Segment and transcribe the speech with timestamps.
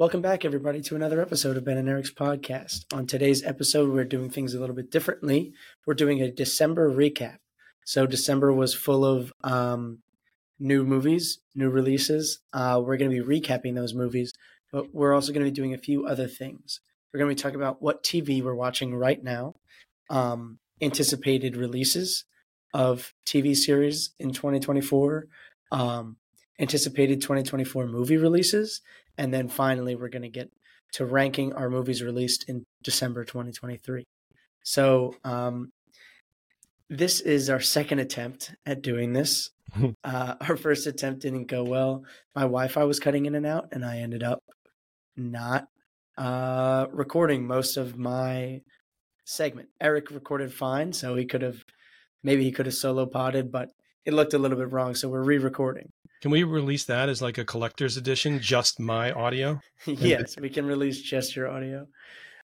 [0.00, 2.86] Welcome back, everybody, to another episode of Ben and Eric's podcast.
[2.90, 5.52] On today's episode, we're doing things a little bit differently.
[5.86, 7.36] We're doing a December recap.
[7.84, 9.98] So, December was full of um,
[10.58, 12.38] new movies, new releases.
[12.50, 14.32] Uh, we're going to be recapping those movies,
[14.72, 16.80] but we're also going to be doing a few other things.
[17.12, 19.56] We're going to be talking about what TV we're watching right now,
[20.08, 22.24] um, anticipated releases
[22.72, 25.26] of TV series in 2024,
[25.72, 26.16] um,
[26.58, 28.80] anticipated 2024 movie releases,
[29.20, 30.50] and then finally, we're going to get
[30.94, 34.06] to ranking our movies released in December 2023.
[34.64, 35.72] So, um,
[36.88, 39.50] this is our second attempt at doing this.
[40.04, 42.02] uh, our first attempt didn't go well.
[42.34, 44.42] My Wi Fi was cutting in and out, and I ended up
[45.18, 45.68] not
[46.16, 48.62] uh, recording most of my
[49.26, 49.68] segment.
[49.82, 51.62] Eric recorded fine, so he could have
[52.22, 53.68] maybe he could have solo potted, but
[54.04, 54.94] it looked a little bit wrong.
[54.94, 55.90] So we're re recording.
[56.22, 59.60] Can we release that as like a collector's edition, just my audio?
[59.86, 61.86] yes, we can release just your audio.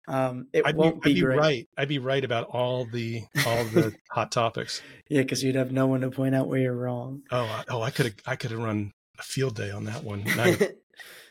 [0.08, 1.38] Um, it I'd won't be, be, I'd be great.
[1.40, 1.68] right.
[1.78, 4.82] I'd be right about all the all the hot topics.
[5.10, 7.22] Yeah, because you'd have no one to point out where you're wrong.
[7.32, 10.04] Oh, I- oh, I could have I could have run a field day on that
[10.04, 10.26] one.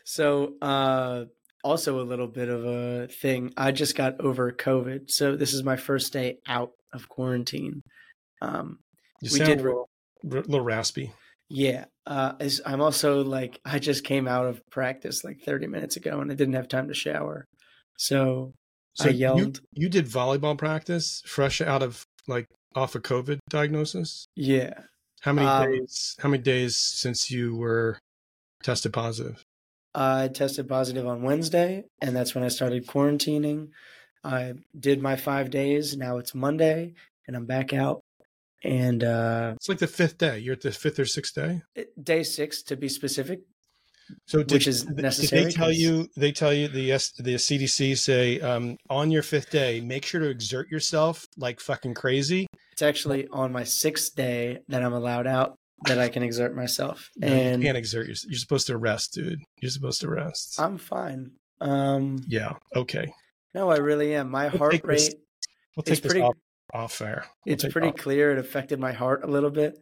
[0.03, 1.25] So, uh,
[1.63, 3.53] also a little bit of a thing.
[3.55, 7.83] I just got over COVID, so this is my first day out of quarantine.
[8.41, 8.79] Um,
[9.21, 9.89] You We sound did a re- little,
[10.23, 11.11] r- little raspy.
[11.49, 15.95] yeah, uh, as- I'm also like I just came out of practice like 30 minutes
[15.97, 17.45] ago, and I didn't have time to shower,
[17.97, 18.53] so
[18.99, 19.61] I you- yelled.
[19.73, 24.25] You, did volleyball practice fresh out of like off a COVID diagnosis.
[24.35, 24.73] Yeah,
[25.21, 26.15] How many Um, days?
[26.19, 27.99] How many days since you were
[28.63, 29.43] tested positive?
[29.93, 33.69] I tested positive on Wednesday, and that's when I started quarantining.
[34.23, 35.97] I did my five days.
[35.97, 36.93] Now it's Monday,
[37.27, 38.01] and I'm back out.
[38.63, 40.39] And uh, It's like the fifth day.
[40.39, 41.61] You're at the fifth or sixth day.
[42.01, 43.39] day six, to be specific.
[44.27, 46.07] So did, Which is did- Did necessary, they tell you?
[46.17, 50.19] They tell you the S, the CDC say um, on your fifth day, make sure
[50.19, 52.45] to exert yourself like fucking crazy.
[52.73, 55.55] It's actually on my sixth day that I'm allowed out
[55.85, 58.31] that I can exert myself, No, you and can't exert yourself.
[58.31, 59.39] You're supposed to rest, dude.
[59.61, 60.59] You're supposed to rest.
[60.59, 61.31] I'm fine.
[61.61, 62.53] Um, yeah.
[62.75, 63.11] Okay.
[63.55, 64.29] no, I really am.
[64.29, 65.15] My We'll heart take this- rate.
[65.75, 66.35] We'll It's take this pretty- off,
[66.73, 67.25] off air.
[67.45, 67.97] We'll It's pretty off.
[67.97, 68.31] clear.
[68.31, 69.75] It affected my heart a little bit.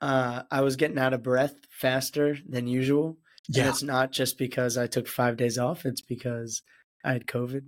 [0.00, 3.18] Uh, I was getting out of breath faster than usual.
[3.48, 3.68] And Yeah.
[3.68, 6.62] it's not just because I took five days off, it's because
[7.04, 7.66] I had COVID.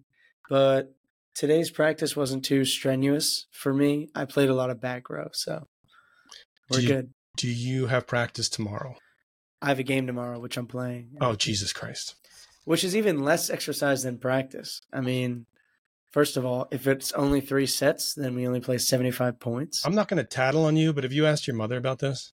[0.49, 0.95] But
[1.35, 4.09] today's practice wasn't too strenuous for me.
[4.15, 5.67] I played a lot of back row, so
[6.71, 7.15] we're Do you- good.
[7.37, 8.97] Do you have practice tomorrow?
[9.61, 12.15] I have a game tomorrow, which I'm playing, Oh Jesus Christ!
[12.65, 14.81] which is even less exercise than practice.
[14.93, 15.47] I mean,
[16.15, 19.85] first of all, if it's only three sets, then we only play 75 points.
[19.85, 22.33] I'm not going to tattle on you, but have you asked your mother about this?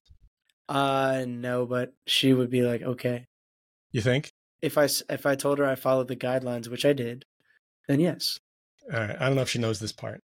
[0.70, 3.26] Uh, no, but she would be like, okay.
[3.92, 4.32] You think?
[4.62, 7.26] If I, if I told her I followed the guidelines, which I did,
[7.88, 8.40] then yes.
[8.94, 9.18] All right.
[9.20, 10.22] I don't know if she knows this part.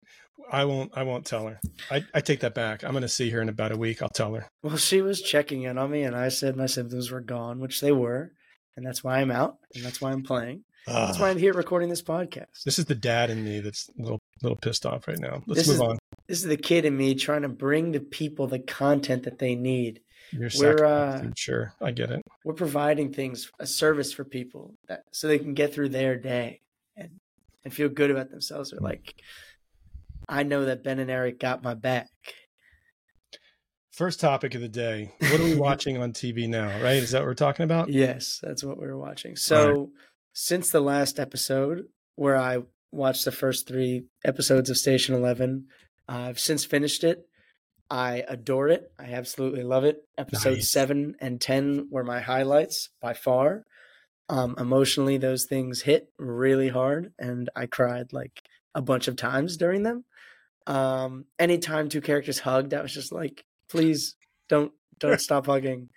[0.51, 0.91] I won't.
[0.95, 1.59] I won't tell her.
[1.91, 2.83] I, I take that back.
[2.83, 4.01] I'm going to see her in about a week.
[4.01, 4.47] I'll tell her.
[4.61, 7.81] Well, she was checking in on me, and I said my symptoms were gone, which
[7.81, 8.31] they were,
[8.77, 10.63] and that's why I'm out, and that's why I'm playing.
[10.87, 12.63] That's why I'm here recording this podcast.
[12.65, 15.43] This is the dad in me that's a little little pissed off right now.
[15.45, 15.97] Let's This move is- on.
[16.27, 19.55] This is the kid in me trying to bring the people the content that they
[19.55, 20.01] need.
[20.31, 21.73] You're we're, uh, sure.
[21.81, 22.21] I get it.
[22.43, 26.59] We're providing things, a service for people, that so they can get through their day
[26.97, 27.11] and
[27.63, 28.73] and feel good about themselves.
[28.73, 29.13] Or like,
[30.27, 32.09] I know that Ben and Eric got my back.
[33.91, 35.13] First topic of the day.
[35.19, 36.67] What are we watching on TV now?
[36.83, 36.97] Right?
[36.97, 37.89] Is that what we're talking about?
[37.89, 39.35] Yes, that's what we're watching.
[39.37, 39.91] So,
[40.39, 42.59] since the last episode where I
[42.91, 45.65] watched the first three episodes of Station 11,
[46.07, 47.27] I've since finished it.
[47.89, 48.91] I adore it.
[48.99, 50.03] I absolutely love it.
[50.15, 50.71] Episode Nice.
[50.71, 53.63] 7 and 10 were my highlights by far.
[54.29, 58.43] Um, emotionally, those things hit really hard, and I cried like
[58.75, 60.05] a bunch of times during them.
[60.67, 64.15] Um, anytime two characters hugged, I was just like, please
[64.49, 65.89] don't don't stop hugging.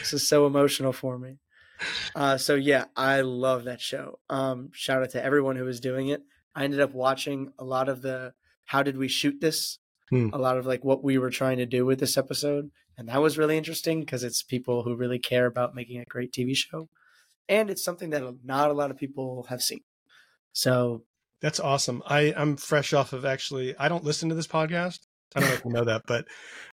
[0.00, 1.36] This is so emotional for me.
[2.14, 4.18] Uh, so yeah, I love that show.
[4.30, 6.22] Um, shout out to everyone who was doing it.
[6.54, 8.32] I ended up watching a lot of the
[8.66, 9.78] how did we shoot this,
[10.10, 10.28] Hmm.
[10.32, 13.22] a lot of like what we were trying to do with this episode, and that
[13.22, 16.88] was really interesting because it's people who really care about making a great TV show,
[17.48, 19.80] and it's something that not a lot of people have seen.
[20.52, 21.04] So
[21.40, 22.02] That's awesome.
[22.06, 25.00] I, I'm fresh off of actually, I don't listen to this podcast.
[25.36, 26.26] I don't know if you know that, but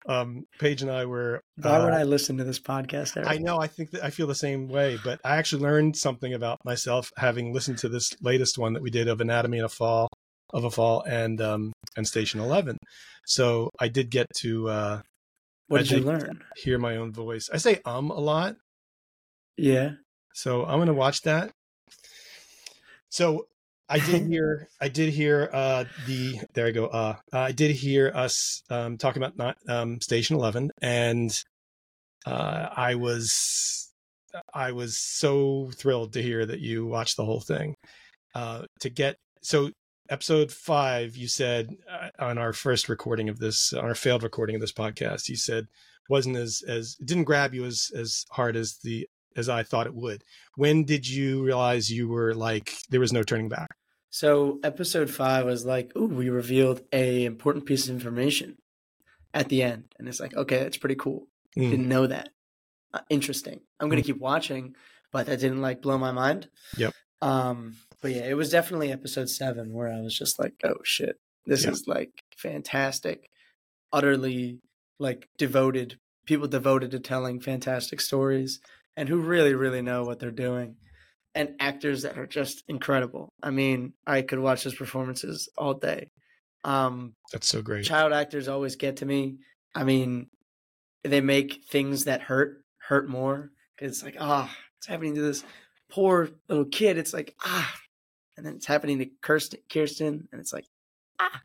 [0.07, 1.41] um, Paige and I were.
[1.57, 3.17] why would uh, I listen to this podcast?
[3.17, 3.29] Eric?
[3.29, 3.59] I know.
[3.59, 7.11] I think that I feel the same way, but I actually learned something about myself
[7.17, 10.09] having listened to this latest one that we did of Anatomy in a Fall,
[10.53, 12.77] of a Fall, and um, and Station Eleven.
[13.27, 15.01] So I did get to uh,
[15.69, 16.43] What I did you learn?
[16.57, 17.49] hear my own voice.
[17.53, 18.57] I say um a lot,
[19.57, 19.93] Yeah.
[20.35, 21.51] so I'm going to watch that.
[23.09, 23.47] So
[23.91, 26.87] I did hear, I did hear uh, the there I go.
[26.87, 31.31] Uh, I did hear us um, talking about not, um, Station Eleven, and
[32.25, 33.93] uh, I was
[34.55, 37.75] I was so thrilled to hear that you watched the whole thing.
[38.35, 39.71] Uh, to get so
[40.09, 44.55] episode five, you said uh, on our first recording of this, on our failed recording
[44.55, 45.67] of this podcast, you said
[46.09, 49.87] wasn't as as it didn't grab you as as hard as the as I thought
[49.87, 50.23] it would.
[50.57, 53.71] When did you realize you were like there was no turning back?
[54.11, 58.57] So episode five was like, ooh, we revealed a important piece of information
[59.33, 61.29] at the end, and it's like, okay, that's pretty cool.
[61.57, 61.71] Mm.
[61.71, 62.31] Didn't know that.
[62.93, 63.61] Uh, interesting.
[63.79, 64.07] I'm gonna Mm.
[64.07, 64.75] keep watching,
[65.13, 66.49] but that didn't like blow my mind.
[66.77, 66.93] Yep.
[67.23, 71.17] Um, but yeah, it was definitely episode seven where I was just like, oh shit,
[71.47, 73.31] this is like fantastic,
[73.93, 74.59] utterly
[74.99, 78.61] like devoted people devoted to telling fantastic stories
[78.97, 80.77] and who really really know what they're doing
[81.35, 83.33] and actors that are just incredible.
[83.43, 86.11] I mean i could watch those performances all day.
[86.65, 87.85] Um That's so great.
[87.85, 89.39] child actors always get to me.
[89.75, 90.29] I mean
[91.05, 93.51] they make things that hurt hurt more.
[93.79, 95.45] It's like ah it's happening to this
[95.91, 96.99] poor little kid.
[96.99, 97.75] It's like ah.
[98.37, 100.67] And then it's happening to kirsten, kirsten and it's like
[101.19, 101.41] ah.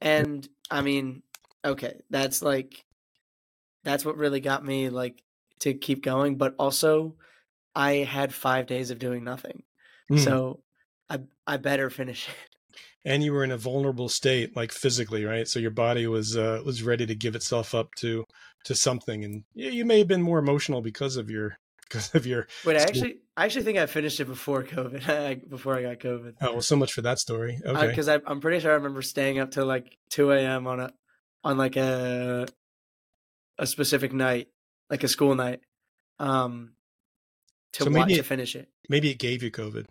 [0.00, 1.22] And i mean
[1.64, 2.84] okay that's like
[3.84, 5.22] that's what really got me like
[5.60, 7.16] to keep going but also
[7.74, 9.62] i had five days of doing nothing
[10.10, 10.18] Mm.
[10.22, 10.60] so
[11.08, 12.34] i i better finish it
[13.04, 15.46] and you were in a vulnerable state, like physically, right?
[15.46, 18.24] So your body was uh, was ready to give itself up to
[18.64, 22.26] to something, and yeah, you may have been more emotional because of your because of
[22.26, 22.48] your.
[22.64, 25.06] Wait, I actually, I actually think I finished it before COVID.
[25.30, 27.60] I- before I got COVID, Oh, well, so much for that story.
[27.64, 30.66] Okay, because I I'm pretty sure I remember staying up till like two a.m.
[30.66, 30.90] on a
[31.44, 32.46] on like a
[33.58, 34.48] a specific night,
[34.88, 35.60] like a school night,
[36.18, 36.72] um,
[37.74, 38.68] to So watch maybe to it- finish it.
[38.88, 39.86] maybe it gave you COVID.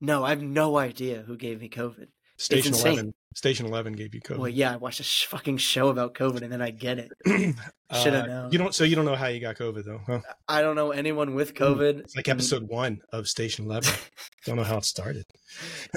[0.00, 2.08] No, I have no idea who gave me COVID.
[2.38, 2.74] Station.
[2.74, 3.14] Eleven.
[3.34, 4.36] Station Eleven gave you COVID.
[4.38, 7.10] Well, yeah, I watched a sh- fucking show about COVID and then I get it.
[7.92, 8.52] Shoulda Uh, known.
[8.52, 8.74] You don't.
[8.74, 10.20] So you don't know how you got COVID though, huh?
[10.46, 12.00] I don't know anyone with COVID.
[12.00, 13.94] It's like and- episode one of Station Eleven.
[14.44, 15.24] don't know how it started.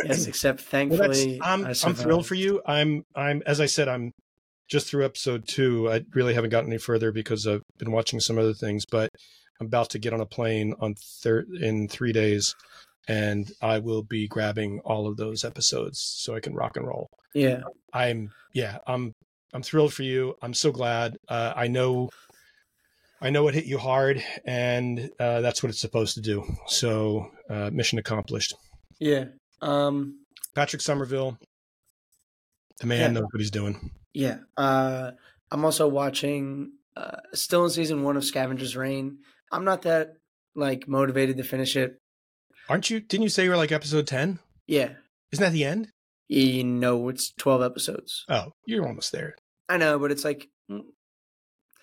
[0.05, 2.61] yes, except thankfully, Well, I'm I'm thrilled for you.
[2.65, 4.13] I'm I'm as I said, I'm
[4.69, 5.91] just through episode two.
[5.91, 8.85] I really haven't gotten any further because I've been watching some other things.
[8.89, 9.09] But
[9.59, 12.55] I'm about to get on a plane on thir- in three days,
[13.07, 17.09] and I will be grabbing all of those episodes so I can rock and roll.
[17.33, 17.61] Yeah,
[17.93, 18.77] I'm yeah.
[18.87, 19.13] I'm
[19.53, 20.35] I'm thrilled for you.
[20.41, 21.17] I'm so glad.
[21.27, 22.09] Uh, I know.
[23.21, 26.45] I know it hit you hard, and uh, that's what it's supposed to do.
[26.67, 28.53] So, uh, mission accomplished.
[28.99, 29.25] yeah.
[29.61, 30.19] Um,
[30.55, 31.37] Patrick Somerville,
[32.79, 33.07] the man Yeah.
[33.19, 33.91] knows what he's doing.
[34.13, 34.37] Yeah.
[34.55, 35.11] Uh,
[35.51, 39.17] I'm also watching, uh, still in season one of Scavenger's Reign.
[39.51, 40.13] I'm not that
[40.55, 41.97] like motivated to finish it.
[42.67, 42.99] Aren't you?
[42.99, 44.39] Didn't you say you were like episode ten?
[44.67, 44.93] Yeah.
[45.31, 45.89] Isn't that the end?
[46.27, 48.25] You know, it's 12 episodes.
[48.29, 49.35] Oh, you're almost there.
[49.67, 50.81] I know, but it's like, mm.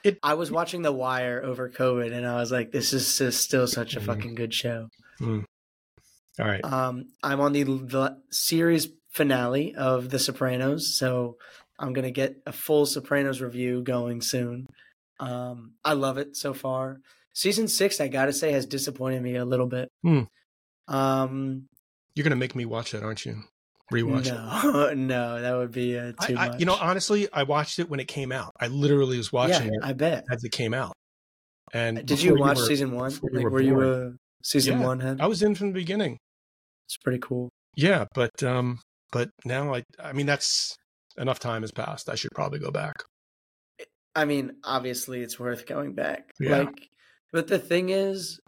[0.04, 3.40] It- I was watching The Wire over COVID and I was like, this is just
[3.42, 4.04] still such a Mhm.
[4.06, 4.88] fucking good show.
[5.20, 5.42] All
[6.38, 6.62] right.
[6.64, 11.38] Um, I'm on the, the series finale of The Sopranos, so
[11.78, 14.66] I'm gonna get a full Sopranos review going soon.
[15.18, 16.98] Um, I love it so far.
[17.36, 19.90] Season six, I gotta say, has disappointed me a little bit.
[20.02, 20.22] Hmm.
[20.88, 21.68] Um,
[22.14, 23.42] You're gonna make me watch that, aren't you?
[23.92, 24.32] Rewatch it.
[24.64, 26.60] no, no, that would be uh, too I, much.
[26.60, 28.52] you know, honestly, I watched it when it came out.
[28.58, 30.24] I literally was watching yeah, it I bet.
[30.32, 30.94] as it came out.
[31.74, 33.12] And Did you watch were- season one?
[33.12, 35.20] Like, were were you a season Yeah, one head?
[35.20, 36.16] I was in from the beginning.
[36.86, 37.50] It's pretty cool.
[37.76, 38.78] Yeah, but um,
[39.12, 40.74] but now I, I mean, that's
[41.18, 42.08] enough time has passed.
[42.08, 42.94] I should probably go back.
[44.14, 46.30] I mean, obviously, it's worth going back.
[46.40, 46.60] Yeah.
[46.60, 46.88] Like,
[47.32, 48.40] but the thing is,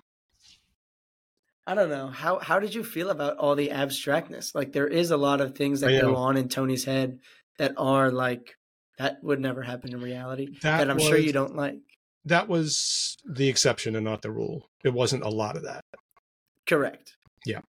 [1.67, 4.55] I don't know how how did you feel about all the abstractness?
[4.55, 7.19] Like, there is a lot of things that go on in Tony's head
[7.59, 8.57] that are like
[8.99, 10.59] that would never happen in reality.
[10.63, 11.79] That That, I'm sure you don't like.
[12.25, 14.69] That was the exception and not the rule.
[14.85, 15.85] It wasn't a lot of that.
[16.67, 17.17] Correct.
[17.47, 17.61] Yeah.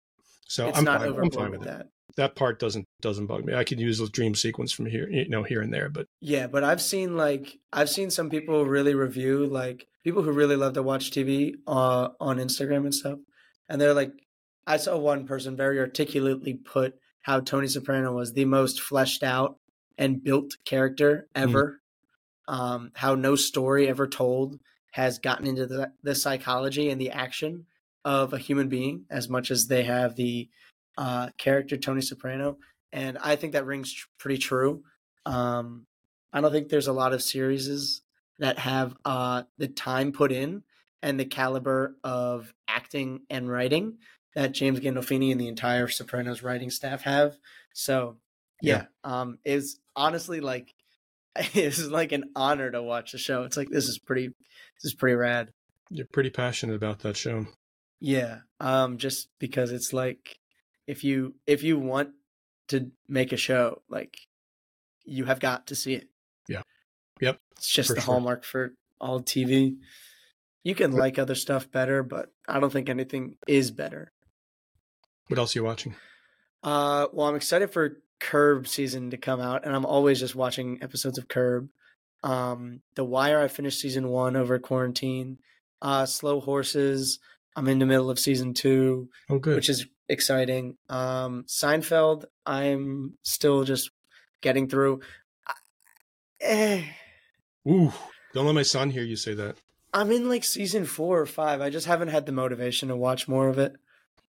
[0.47, 1.15] So it's I'm not fine.
[1.15, 1.87] I'm fine with with that.
[2.19, 3.55] That part doesn't doesn't bug me.
[3.55, 5.89] I could use a dream sequence from here, you know, here and there.
[5.89, 10.33] But Yeah, but I've seen like I've seen some people really review like people who
[10.33, 13.21] really love to watch TV uh, on Instagram and stuff,
[13.69, 14.13] and they're like,
[14.67, 19.61] I saw one person very articulately put how Tony Soprano was the most fleshed out
[19.97, 21.81] and built character ever.
[22.49, 24.59] Um, how no story ever told
[24.91, 27.67] has gotten into the the psychology and the action
[28.05, 30.49] of a human being as much as they have the
[30.99, 32.59] uh, character Tony Soprano,
[32.93, 34.83] and I think that rings tr- pretty true.
[35.25, 35.87] Um,
[36.33, 38.03] I don't think there's a lot of series
[38.41, 40.65] that have uh, the time put in
[41.03, 43.99] and the caliber of acting and writing
[44.35, 47.37] that James Gandolfini and the entire Sopranos writing staff have.
[47.73, 48.17] So
[48.61, 50.75] yeah, um, it's honestly like
[51.37, 53.45] it's like an honor to watch the show.
[53.45, 55.53] It's like this is pretty this is pretty rad.
[55.91, 57.47] You're pretty passionate about that show.
[58.01, 58.41] Yeah.
[58.61, 60.39] Um, just because it's like
[60.89, 62.11] if you if you want
[62.69, 64.17] to make a show, like
[65.05, 66.09] you have got to see it.
[66.49, 66.63] Yeah.
[67.21, 67.39] Yep.
[67.57, 68.05] It's just the sure.
[68.05, 69.77] hallmark for all TV.
[70.65, 74.13] You can But- like other stuff better, but I don't think anything is better.
[75.29, 75.95] What else are you watching?
[76.63, 80.83] Uh, well, I'm excited for Curb season to come out, and I'm always just watching
[80.83, 81.69] episodes of Curb.
[82.23, 85.39] Um, The Wire, I finished season one over quarantine.
[85.81, 87.21] Uh, Slow Horses,
[87.55, 89.55] I'm in the middle of season two, Oh, good.
[89.57, 90.77] which is exciting.
[90.89, 93.91] Um, Seinfeld, I'm still just
[94.41, 95.01] getting through.
[96.41, 96.83] Eh,
[97.69, 97.93] Ooh,
[98.33, 99.57] don't let my son hear you say that.
[99.93, 101.61] I'm in like season four or five.
[101.61, 103.75] I just haven't had the motivation to watch more of it.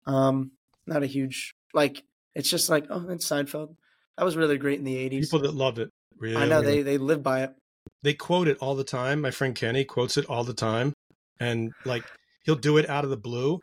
[0.07, 0.53] Um,
[0.87, 2.03] not a huge like.
[2.35, 3.77] It's just like, oh, it's Seinfeld.
[4.19, 5.23] That was really great in the '80s.
[5.23, 6.37] People that love it, really.
[6.37, 7.55] I know they they live by it.
[8.03, 9.21] they quote it all the time.
[9.21, 10.93] My friend Kenny quotes it all the time,
[11.41, 12.05] and like
[12.45, 13.61] he'll do it out of the blue.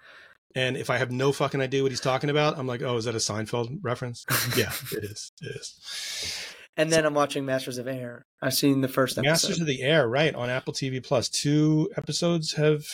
[0.55, 3.05] And if I have no fucking idea what he's talking about, I'm like, oh, is
[3.05, 4.25] that a Seinfeld reference?
[4.58, 5.31] yeah, it is.
[5.41, 6.46] It is.
[6.77, 8.25] And then I'm watching Masters of Air.
[8.41, 9.29] I've seen the first episode.
[9.29, 11.29] Masters of the Air, right on Apple TV Plus.
[11.29, 12.86] Two episodes have,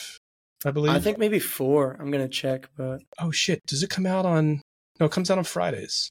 [0.64, 0.92] I believe.
[0.92, 1.96] I think maybe four.
[2.00, 3.64] I'm gonna check, but Oh shit!
[3.66, 4.62] Does it come out on?
[4.98, 6.10] No, it comes out on Fridays.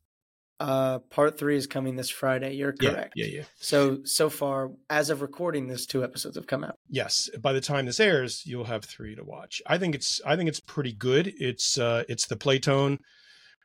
[0.59, 2.55] Uh, part three is coming this Friday.
[2.55, 3.13] You're correct.
[3.15, 3.43] Yeah, yeah, yeah.
[3.59, 6.75] So so far, as of recording this, two episodes have come out.
[6.89, 7.29] Yes.
[7.39, 9.61] By the time this airs, you'll have three to watch.
[9.67, 10.19] I think it's.
[10.25, 11.31] I think it's pretty good.
[11.37, 11.77] It's.
[11.77, 12.97] uh It's the Playtone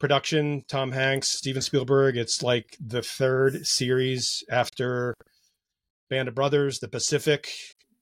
[0.01, 0.63] production.
[0.69, 2.17] Tom Hanks, Steven Spielberg.
[2.17, 5.15] It's like the third series after
[6.11, 7.49] Band of Brothers, The Pacific.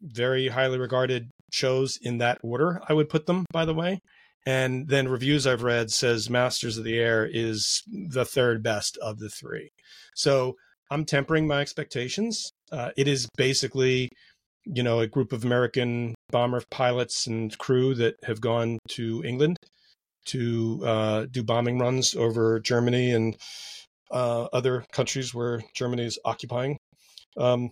[0.03, 2.81] Very highly regarded shows in that order.
[2.89, 3.45] I would put them.
[3.53, 4.01] By the way.
[4.47, 9.19] And then reviews I've read says Masters of the Air is the third best of
[9.19, 9.71] the three.
[10.15, 10.57] So
[10.91, 12.51] I'm tempering my expectations.
[12.73, 14.09] Uh, it is basically,
[14.65, 19.57] you know, a group of American bomber pilots and crew that have gone to England
[20.27, 23.37] to uh, do bombing runs over Germany and
[24.11, 26.77] uh, other countries where Germany is occupying.
[27.37, 27.71] Um,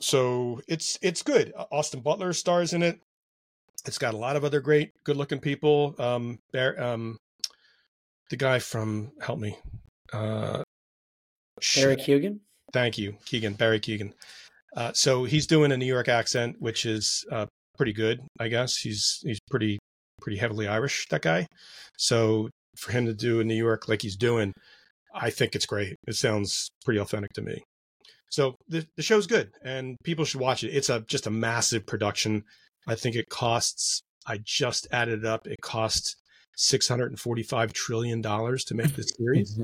[0.00, 1.52] so it's it's good.
[1.70, 3.00] Austin Butler stars in it.
[3.86, 5.94] It's got a lot of other great, good-looking people.
[5.98, 7.16] Um, Bear, um,
[8.30, 9.56] the guy from help me,
[10.12, 10.62] uh.
[11.76, 12.40] Eric Hugan.
[12.72, 14.12] Thank you, Keoghan, Barry Keoghan.
[14.76, 17.46] Uh, so he's doing a New York accent, which is uh,
[17.76, 18.76] pretty good, I guess.
[18.76, 19.78] He's he's pretty
[20.22, 21.46] pretty heavily Irish, that guy.
[21.98, 24.52] So for him to do a New York like he's doing,
[25.14, 25.96] I think it's great.
[26.06, 27.62] It sounds pretty authentic to me.
[28.30, 30.68] So the the show's good, and people should watch it.
[30.68, 32.44] It's a just a massive production.
[32.86, 34.02] I think it costs.
[34.26, 35.46] I just added it up.
[35.46, 36.16] It costs
[36.56, 39.58] six hundred and forty five trillion dollars to make this series.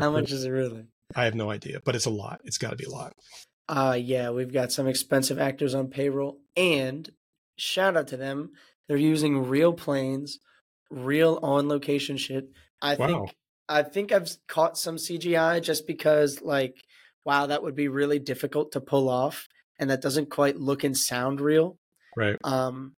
[0.00, 0.84] How much is it really?
[1.14, 2.40] I have no idea, but it's a lot.
[2.44, 3.12] It's got to be a lot.
[3.68, 7.10] Uh yeah, we've got some expensive actors on payroll and
[7.56, 8.50] shout out to them.
[8.88, 10.38] They're using real planes,
[10.90, 12.46] real on location shit.
[12.80, 13.06] I Wow.
[13.06, 13.30] think
[13.68, 16.74] I think I've caught some CGI just because like
[17.24, 19.46] wow, that would be really difficult to pull off
[19.78, 21.76] and that doesn't quite look and sound real.
[22.18, 22.36] Right.
[22.44, 22.94] Um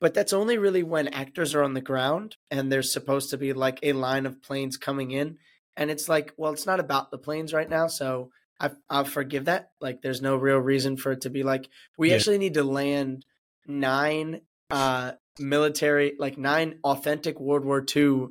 [0.00, 3.52] but that's only really when actors are on the ground and there's supposed to be
[3.54, 5.38] like a line of planes coming in
[5.76, 9.46] and it's like well it's not about the planes right now so I I'll forgive
[9.46, 9.70] that.
[9.80, 12.16] Like there's no real reason for it to be like we Yeah.
[12.16, 13.24] actually need to land
[13.66, 14.40] nine
[14.70, 18.26] uh military like nine authentic World War II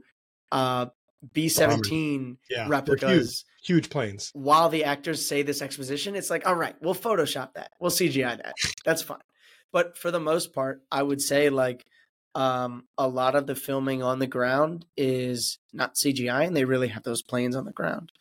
[0.51, 0.87] uh
[1.33, 2.57] B seventeen Yeah.
[2.57, 2.71] They're huge,
[3.03, 4.29] replicas huge planes.
[4.33, 7.71] while the actors say this exposition, it's like, all right, we'll Photoshop that.
[7.79, 8.55] We'll CGI that.
[8.85, 9.19] That's fine.
[9.73, 11.83] But for the most part, I would say like
[12.35, 16.87] um, a lot of the filming on the ground is not CGI, and they really
[16.87, 18.11] have those planes on the ground.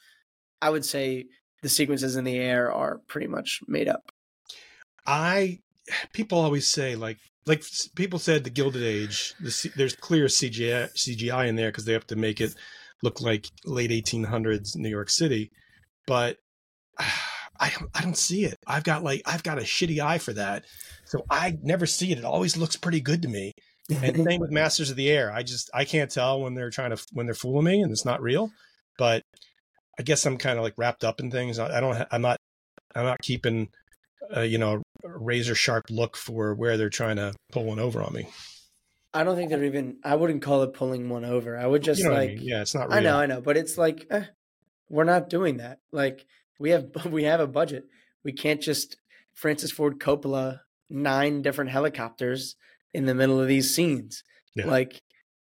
[0.61, 1.27] I would say
[1.63, 4.11] the sequences in the air are pretty much made up.
[5.07, 5.61] I
[6.13, 9.35] people always say like like people said the Gilded Age.
[9.41, 12.55] The, there's clear CGI CGI in there because they have to make it
[13.03, 15.51] look like late 1800s New York City,
[16.07, 16.39] but
[17.63, 18.59] I don't I don't see it.
[18.67, 20.65] I've got like I've got a shitty eye for that,
[21.05, 22.19] so I never see it.
[22.19, 23.53] It always looks pretty good to me.
[23.89, 25.33] And same with Masters of the Air.
[25.33, 28.05] I just I can't tell when they're trying to when they're fooling me and it's
[28.05, 28.51] not real.
[28.99, 29.23] But
[29.97, 31.61] I guess I'm kind of like wrapped up in things.
[31.61, 32.05] I I don't.
[32.11, 32.37] I'm not.
[32.97, 33.69] I'm not keeping.
[34.37, 38.03] Uh, you know, a razor sharp look for where they're trying to pull one over
[38.03, 38.27] on me.
[39.15, 39.99] I don't think they're even.
[40.03, 41.57] I wouldn't call it pulling one over.
[41.57, 42.31] I would just you know like.
[42.31, 42.43] I mean?
[42.43, 42.99] Yeah, it's not real.
[42.99, 44.25] I know, I know, but it's like eh,
[44.89, 45.79] we're not doing that.
[45.93, 46.27] Like
[46.59, 47.85] we have we have a budget.
[48.25, 48.97] We can't just
[49.35, 52.57] Francis Ford Coppola nine different helicopters
[52.93, 54.23] in the middle of these scenes.
[54.55, 54.67] Yeah.
[54.67, 55.01] Like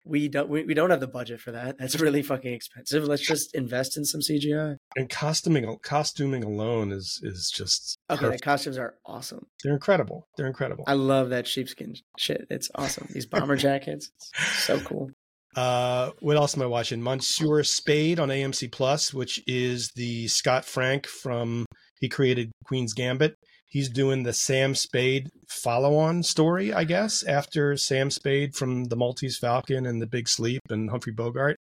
[0.05, 1.79] we don't we, we don't have the budget for that.
[1.79, 3.05] That's really fucking expensive.
[3.05, 4.77] Let's just invest in some CGI.
[4.97, 8.29] And costuming costuming alone is is just okay.
[8.29, 9.47] The costumes are awesome.
[9.63, 10.29] They're incredible.
[10.37, 10.85] They're incredible.
[10.87, 12.47] I love that sheepskin shit.
[12.51, 13.09] It's awesome.
[13.11, 14.11] These bomber jackets,
[14.59, 15.11] so cool.
[15.56, 17.02] Uh, what else am I watching?
[17.02, 21.66] Monsieur Spade on AMC Plus, which is the Scott Frank from
[22.00, 23.37] he created Queen's Gambit
[23.75, 28.94] he's doing the Sam Spade follow on story, I guess, after Sam Spade from The
[28.94, 31.58] Maltese Falcon and The Big Sleep and Humphrey Bogart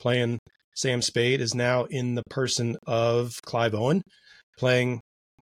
[0.00, 0.40] playing
[0.74, 4.02] Sam Spade is now in the person of Clive Owen
[4.58, 5.00] playing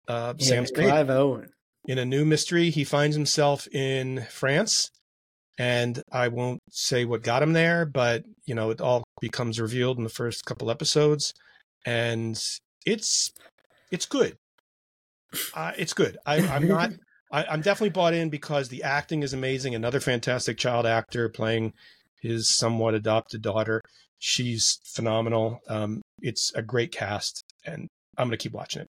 [0.07, 0.89] uh, yeah, Sam Spade.
[0.89, 1.49] Clive Owen.
[1.85, 4.89] In a new mystery, he finds himself in France.
[5.57, 9.97] And I won't say what got him there, but you know, it all becomes revealed
[9.97, 11.33] in the first couple episodes.
[11.85, 12.39] And
[12.85, 13.31] it's
[13.91, 14.37] it's good.
[15.53, 16.17] Uh, it's good.
[16.25, 16.91] I, am not.
[17.31, 19.75] I, I'm definitely bought in because the acting is amazing.
[19.75, 21.73] Another fantastic child actor playing
[22.21, 23.81] his somewhat adopted daughter.
[24.19, 25.59] She's phenomenal.
[25.67, 27.87] Um, it's a great cast, and
[28.17, 28.87] I'm going to keep watching it.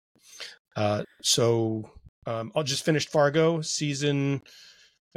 [0.77, 1.91] Uh, so
[2.27, 4.43] um, I'll just finish Fargo season.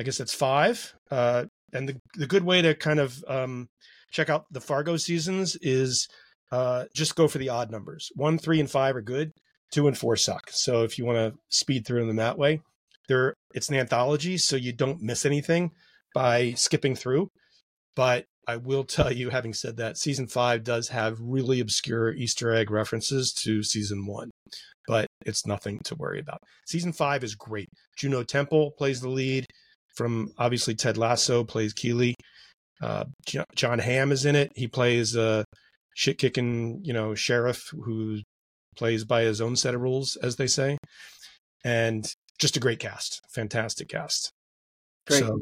[0.02, 0.94] I guess that's five.
[1.12, 3.70] Uh, and the the good way to kind of um,
[4.12, 6.08] check out the Fargo seasons is
[6.52, 8.10] uh, just go for the odd numbers.
[8.16, 9.32] One, three, and five are good
[9.72, 10.50] two and four suck.
[10.52, 12.62] So if you want to speed through them that way,
[13.08, 15.72] there it's an anthology, so you don't miss anything
[16.14, 17.30] by skipping through.
[17.96, 22.54] But I will tell you, having said that, season five does have really obscure Easter
[22.54, 24.32] egg references to season one,
[24.88, 26.40] but it's nothing to worry about.
[26.66, 27.70] Season five is great.
[27.98, 29.46] Juno Temple plays the lead.
[29.96, 32.16] From obviously Ted Lasso plays Keeley.
[32.82, 33.06] Uh,
[33.56, 34.52] Jon Hamm is in it.
[34.56, 35.46] He plays a
[35.94, 38.20] shit kicking, you know, sheriff who
[38.76, 40.78] plays by his own set of rules, as they say.
[41.64, 42.06] And
[42.40, 44.32] just a great cast, fantastic cast.
[45.08, 45.20] Great.
[45.20, 45.40] So,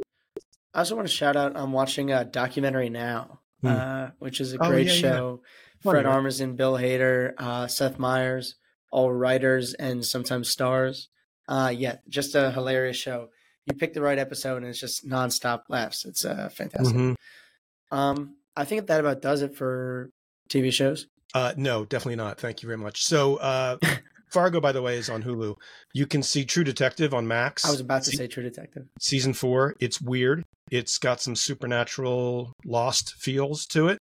[0.73, 1.55] I also want to shout out.
[1.55, 3.67] I'm watching a documentary now, hmm.
[3.67, 5.41] uh, which is a oh, great yeah, show.
[5.83, 5.91] Yeah.
[5.91, 8.55] Fred Armisen, Bill Hader, uh, Seth Meyers,
[8.91, 11.07] all writers and sometimes stars.
[11.47, 13.29] Uh, yeah, just a hilarious show.
[13.69, 16.05] You pick the right episode and it's just nonstop laughs.
[16.05, 16.95] It's uh, fantastic.
[16.95, 17.95] Mm-hmm.
[17.95, 20.09] Um, I think that about does it for
[20.49, 21.07] TV shows.
[21.33, 22.39] Uh, no, definitely not.
[22.39, 23.05] Thank you very much.
[23.05, 23.77] So, uh,
[24.31, 25.55] Fargo, by the way, is on Hulu.
[25.93, 27.65] You can see True Detective on Max.
[27.65, 28.87] I was about to Se- say True Detective.
[28.99, 29.75] Season four.
[29.79, 30.43] It's weird.
[30.71, 33.97] It's got some supernatural lost feels to it.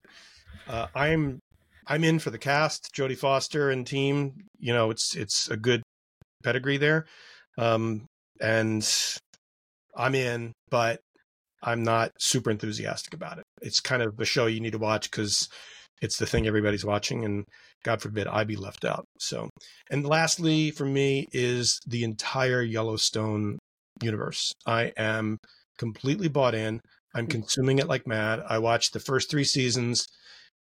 [0.67, 1.39] Uh, I'm
[1.87, 4.33] I'm in for the cast, Jodie Foster and team.
[4.59, 5.81] You know, it's it's a good
[6.43, 7.05] pedigree there,
[7.57, 8.05] um,
[8.41, 8.83] and
[9.97, 10.99] I'm in, but
[11.63, 13.43] I'm not super enthusiastic about it.
[13.61, 15.49] It's kind of a show you need to watch because
[16.01, 17.43] it's the thing everybody's watching and
[17.83, 19.05] god forbid i be left out.
[19.19, 19.49] So
[19.89, 23.57] and lastly for me is the entire yellowstone
[24.03, 24.53] universe.
[24.65, 25.37] I am
[25.79, 26.79] completely bought in.
[27.15, 27.31] I'm hmm.
[27.31, 28.43] consuming it like mad.
[28.47, 30.05] I watched the first three seasons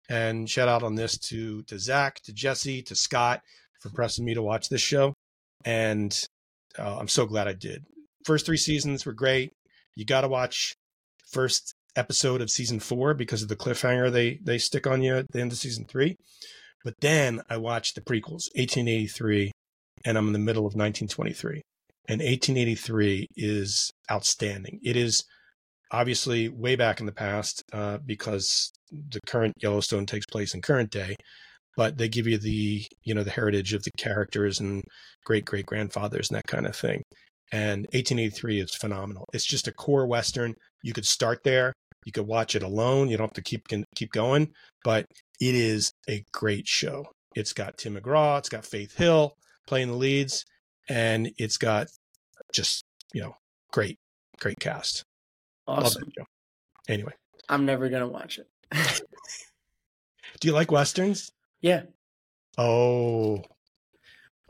[0.09, 3.41] and shout out on this to to zach to jesse to scott
[3.81, 5.15] for pressing me to watch this show
[5.65, 6.27] and
[6.79, 7.85] uh, i'm so glad i did
[8.25, 9.53] first three seasons were great
[9.97, 10.75] you got to watch
[11.31, 15.31] first episode of season four because of the cliffhanger they they stick on you at
[15.33, 16.17] the end of season three.
[16.85, 19.53] But then I watched the prequels, 1883,
[20.05, 21.63] and I'm in the middle of 1923.
[22.07, 24.81] And 1883 is outstanding.
[24.83, 25.25] It is
[25.91, 30.91] obviously way back in the past uh, because the current Yellowstone takes place in current
[30.91, 31.17] day,
[31.75, 34.83] but they give you the you know the heritage of the characters and
[35.25, 37.03] great great grandfathers and that kind of thing.
[37.53, 39.29] And 1883 is phenomenal.
[39.33, 40.55] It's just a core western.
[40.83, 41.73] You could start there
[42.05, 43.09] you could watch it alone.
[43.09, 44.53] You don't have to keep keep going,
[44.85, 45.07] but
[45.41, 47.07] it is a great show.
[47.35, 50.45] It's got Tim McGraw, it's got Faith Hill playing the leads,
[50.89, 51.89] and it's got
[52.53, 53.37] just you know
[53.73, 53.99] great
[54.39, 55.05] great cast.
[55.67, 56.11] Awesome.
[56.89, 57.13] Anyway,
[57.49, 58.49] I'm never gonna watch it.
[60.41, 61.33] Do you like westerns?
[61.61, 61.85] Yeah.
[62.59, 63.43] Oh.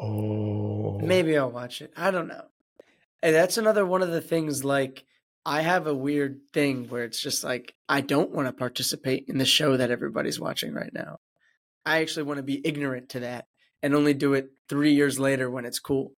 [0.01, 0.99] Oh.
[0.99, 1.93] Maybe I'll watch it.
[1.97, 2.45] I don't know.
[3.25, 5.03] And that's another one of the things like
[5.47, 9.39] I have a weird thing where it's just like I don't want to participate in
[9.39, 11.21] the show that everybody's watching right now.
[11.87, 13.47] I actually want to be ignorant to that
[13.83, 16.13] and only do it three years later when it's cool.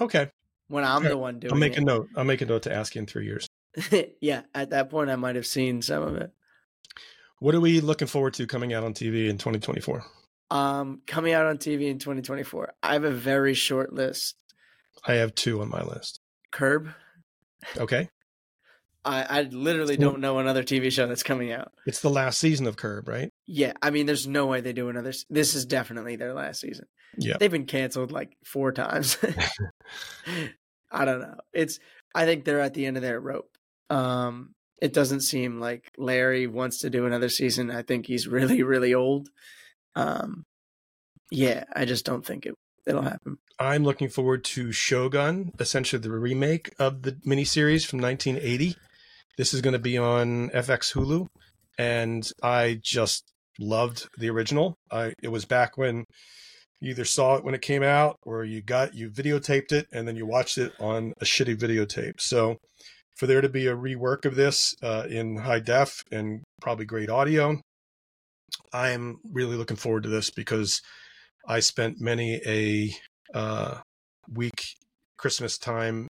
[0.00, 0.30] Okay.
[0.68, 1.80] When I'm the one doing I'll make it.
[1.80, 2.08] a note.
[2.16, 3.46] I'll make a note to ask you in three years.
[4.22, 6.30] yeah, at that point I might have seen some of it.
[7.38, 10.04] What are we looking forward to coming out on TV in 2024?
[10.50, 12.72] Um, coming out on TV in 2024.
[12.82, 14.36] I have a very short list.
[15.06, 16.20] I have two on my list.
[16.50, 16.90] Curb.
[17.76, 18.08] Okay.
[19.04, 21.72] I, I literally don't know another TV show that's coming out.
[21.86, 23.32] It's the last season of Curb, right?
[23.46, 25.12] Yeah, I mean, there's no way they do another.
[25.30, 26.86] This is definitely their last season.
[27.16, 29.16] Yeah, they've been canceled like four times.
[30.90, 31.36] I don't know.
[31.52, 31.78] It's.
[32.14, 33.50] I think they're at the end of their rope.
[33.88, 37.70] Um, it doesn't seem like Larry wants to do another season.
[37.70, 39.28] I think he's really, really old.
[39.94, 40.44] Um,
[41.30, 42.54] yeah, I just don't think it
[42.88, 43.38] it'll happen.
[43.58, 48.76] I'm looking forward to Shogun, essentially the remake of the miniseries from 1980.
[49.36, 51.26] This is going to be on FX Hulu,
[51.78, 53.24] and I just
[53.60, 54.76] loved the original.
[54.90, 56.04] I it was back when
[56.80, 60.06] you either saw it when it came out or you got you videotaped it and
[60.06, 62.20] then you watched it on a shitty videotape.
[62.20, 62.56] So
[63.16, 67.10] for there to be a rework of this uh, in high def and probably great
[67.10, 67.60] audio,
[68.72, 70.80] I'm really looking forward to this because
[71.46, 72.90] I spent many a
[73.36, 73.78] uh,
[74.32, 74.74] week
[75.16, 76.08] Christmas time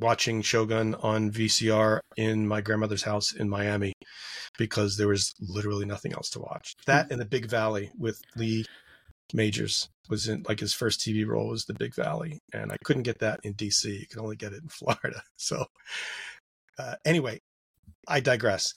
[0.00, 3.92] watching Shogun on VCR in my grandmother's house in Miami
[4.58, 6.74] because there was literally nothing else to watch.
[6.86, 8.64] That and the Big Valley with Lee
[9.32, 13.02] Majors was in like his first TV role was the Big Valley, and I couldn't
[13.02, 13.84] get that in DC.
[13.84, 15.22] You could only get it in Florida.
[15.36, 15.66] So
[16.78, 17.40] uh, anyway,
[18.06, 18.74] I digress.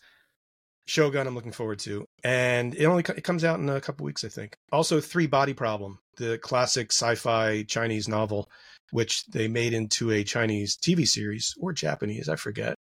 [0.90, 4.24] Shogun, I'm looking forward to, and it only it comes out in a couple weeks,
[4.24, 4.56] I think.
[4.72, 8.50] Also, Three Body Problem, the classic sci-fi Chinese novel,
[8.92, 12.74] which they made into a Chinese TV series or Japanese, I forget,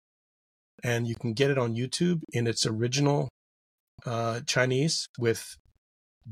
[0.82, 3.28] and you can get it on YouTube in its original
[4.06, 5.56] uh, Chinese with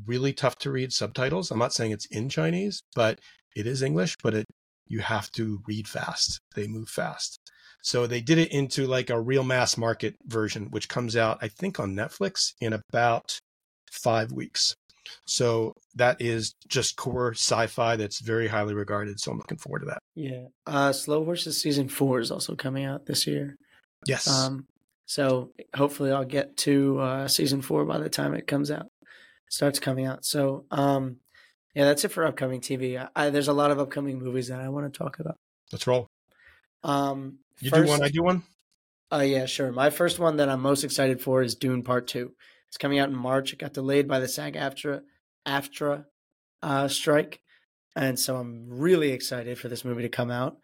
[0.06, 1.50] really tough to read subtitles.
[1.50, 3.20] I'm not saying it's in Chinese, but
[3.54, 4.46] it is English, but it
[4.86, 6.40] you have to read fast.
[6.54, 7.38] They move fast.
[7.82, 11.48] So they did it into like a real mass market version, which comes out, I
[11.48, 13.38] think, on Netflix in about
[13.92, 14.74] five weeks.
[15.26, 19.20] So that is just core sci-fi that's very highly regarded.
[19.20, 19.98] So I'm looking forward to that.
[20.14, 20.46] Yeah.
[20.66, 23.56] Uh Slow Horses season four is also coming out this year.
[24.06, 24.28] Yes.
[24.28, 24.66] Um
[25.06, 28.86] so hopefully I'll get to uh season four by the time it comes out.
[29.48, 30.24] Starts coming out.
[30.24, 31.18] So um
[31.76, 32.98] yeah, that's it for upcoming TV.
[32.98, 35.36] I, I, there's a lot of upcoming movies that I want to talk about.
[35.70, 36.08] Let's roll.
[36.82, 38.42] Um You first, do one, I do one.
[39.12, 39.70] Uh yeah, sure.
[39.70, 42.32] My first one that I'm most excited for is Dune Part Two.
[42.68, 43.52] It's coming out in March.
[43.52, 45.02] It got delayed by the SAG-AFTRA
[45.46, 46.04] AFTRA
[46.62, 47.40] uh, strike,
[47.94, 50.56] and so I'm really excited for this movie to come out.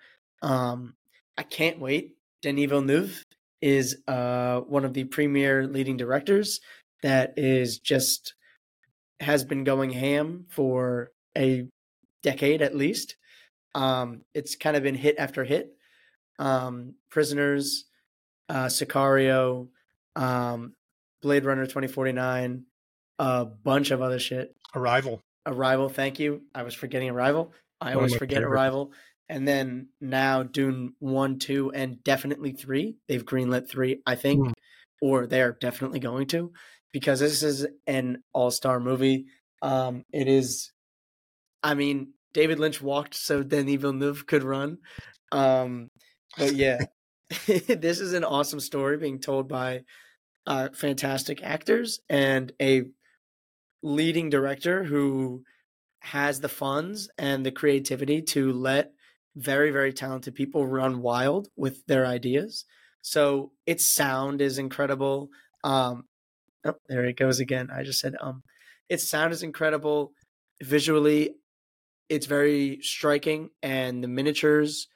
[0.42, 0.94] Um,
[1.38, 2.16] I can't wait.
[2.42, 3.24] Denis Villeneuve
[3.60, 6.60] is uh, one of the premier leading directors
[7.02, 8.34] that is just
[9.22, 11.66] has been going ham for a
[12.22, 13.16] decade at least.
[13.74, 15.70] Um, it's kind of been hit after hit.
[16.38, 17.84] Um, Prisoners,
[18.48, 19.68] uh, Sicario,
[20.16, 20.74] um,
[21.22, 22.64] Blade Runner 2049,
[23.18, 24.54] a bunch of other shit.
[24.74, 25.20] Arrival.
[25.46, 26.42] Arrival, thank you.
[26.54, 27.52] I was forgetting Arrival.
[27.80, 28.52] I always forget favorites.
[28.52, 28.92] Arrival.
[29.28, 32.96] And then now Dune 1, 2, and definitely 3.
[33.08, 34.52] They've greenlit 3, I think, Hmm.
[35.00, 36.52] or they're definitely going to,
[36.92, 39.26] because this is an all star movie.
[39.60, 40.72] Um, it is,
[41.62, 44.78] I mean, David Lynch walked so Denis Villeneuve could run.
[45.30, 45.90] Um,
[46.36, 46.78] but yeah,
[47.46, 49.82] this is an awesome story being told by
[50.46, 52.84] uh, fantastic actors and a
[53.82, 55.42] leading director who
[56.00, 58.92] has the funds and the creativity to let
[59.36, 62.64] very very talented people run wild with their ideas
[63.00, 65.30] so its sound is incredible
[65.64, 66.04] um
[66.64, 68.42] oh, there it goes again i just said um
[68.88, 70.12] its sound is incredible
[70.62, 71.34] visually
[72.08, 74.88] it's very striking and the miniatures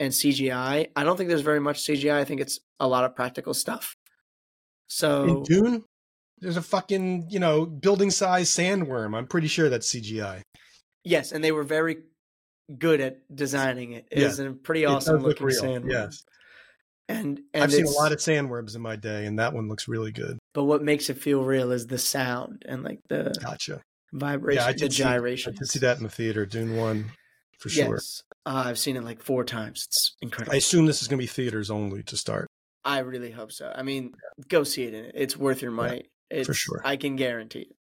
[0.00, 3.14] and cgi i don't think there's very much cgi i think it's a lot of
[3.14, 3.94] practical stuff
[4.86, 5.84] so In Dune,
[6.40, 9.16] there's a fucking, you know, building size sandworm.
[9.16, 10.42] I'm pretty sure that's CGI.
[11.04, 12.02] Yes, and they were very
[12.78, 14.06] good at designing it.
[14.10, 14.26] It Yeah.
[14.28, 15.90] is a pretty awesome does look looking sandworm.
[15.90, 16.22] Yes.
[17.08, 19.86] And and I've seen a lot of sandworms in my day, and that one looks
[19.88, 20.38] really good.
[20.54, 23.82] but what makes it feel real is the sound and like the Gotcha.
[24.12, 25.52] vibration, Yeah, I the gyration.
[25.54, 27.10] I did see that in the theater, Dune 1,
[27.58, 27.94] for sure.
[27.94, 29.84] Yes, uh, I've seen it like four times.
[29.88, 30.54] It's incredible.
[30.54, 32.46] I assume this is going to be theaters only to start.
[32.84, 33.70] I really hope so.
[33.74, 34.12] I mean,
[34.48, 35.12] go see it in it.
[35.14, 36.04] It's worth your money.
[36.30, 36.80] it's, sure.
[36.84, 37.76] I can guarantee it.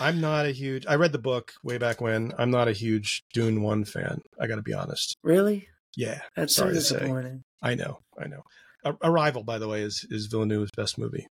[0.00, 0.84] I'm not a huge.
[0.86, 2.32] I read the book way back when.
[2.38, 4.20] I'm not a huge Dune 1 fan.
[4.40, 5.16] I got to be honest.
[5.22, 5.68] Really?
[5.96, 6.98] Yeah, That's so Sorry to say.
[6.98, 7.44] disappointing.
[7.62, 8.00] I know.
[8.18, 8.42] I know.
[8.84, 11.26] Ar- Arrival, by the way, is is Villeneuve's best movie.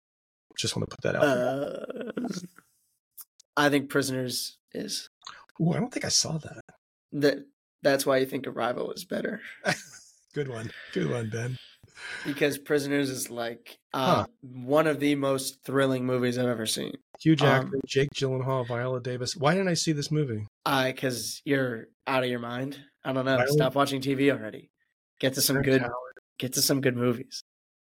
[0.58, 1.22] Just want to put that out.
[1.22, 2.12] there.
[2.24, 2.28] Uh,
[3.56, 5.08] I think Prisoners is
[5.60, 6.60] Ooh, I don't think I saw that.
[7.12, 7.38] that.
[7.82, 9.40] That's why you think Arrival is better.
[10.34, 10.70] Good one.
[10.92, 11.58] Good one, Ben.
[12.26, 14.26] because Prisoners is like uh, Huh.
[14.40, 16.94] one of the most thrilling movies I've ever seen.
[17.20, 19.36] Huge Um, actor, Jake Gyllenhaal, Viola Davis.
[19.36, 20.46] Why didn't I see this movie?
[20.66, 22.78] I because you're out of your mind.
[23.04, 23.36] I don't know.
[23.36, 24.70] Viola- Stop watching TV already.
[25.20, 25.82] Get to some good.
[25.82, 25.92] Howard.
[26.38, 27.42] Get to some good movies.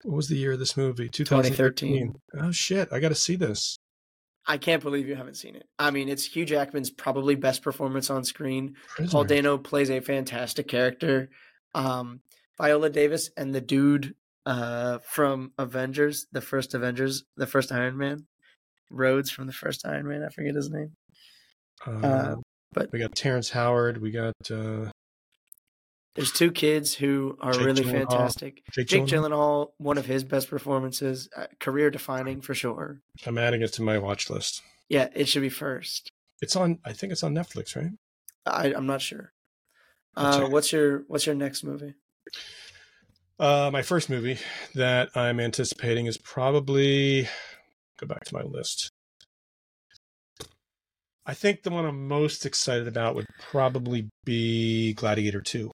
[0.05, 1.09] What was the year of this movie?
[1.09, 1.89] 2013.
[2.35, 2.47] 2013.
[2.49, 2.89] Oh shit!
[2.93, 3.77] I got to see this.
[4.47, 5.67] I can't believe you haven't seen it.
[5.79, 8.77] I mean, it's Hugh Jackman's probably best performance on screen.
[9.11, 11.31] Paul Dano plays a fantastic character.
[11.75, 12.21] Um,
[12.57, 14.15] Viola Davis and the dude
[14.47, 18.27] uh, from Avengers, the first Avengers, the first Iron Man.
[18.89, 20.23] Rhodes from the first Iron Man.
[20.23, 20.93] I forget his name.
[21.85, 22.37] Uh,
[22.73, 24.01] but- we got Terrence Howard.
[24.01, 24.91] We got uh,
[26.17, 27.93] There's two kids who are Jake really Gyllenhaal.
[28.11, 28.63] fantastic.
[28.73, 29.31] Jake, Jake Gyllenhaal.
[29.31, 33.01] Gyllenhaal, one of his best performances, uh, career defining for sure.
[33.27, 34.63] I'm adding it to my watch list.
[34.89, 36.11] Yeah, it should be first.
[36.41, 36.79] It's on.
[36.85, 37.93] I think it's on Netflix, right?
[38.47, 39.33] I, I'm not sure.
[40.17, 41.95] Uh, what's your What's your next movie?
[43.39, 44.39] Uh, my first movie
[44.75, 47.29] that I'm anticipating is probably
[47.99, 48.91] go back to my list.
[51.27, 55.71] I think the one I'm most excited about would probably be Gladiator 2,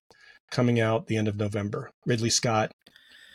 [0.53, 1.89] coming out the end of November.
[2.05, 2.71] Ridley Scott.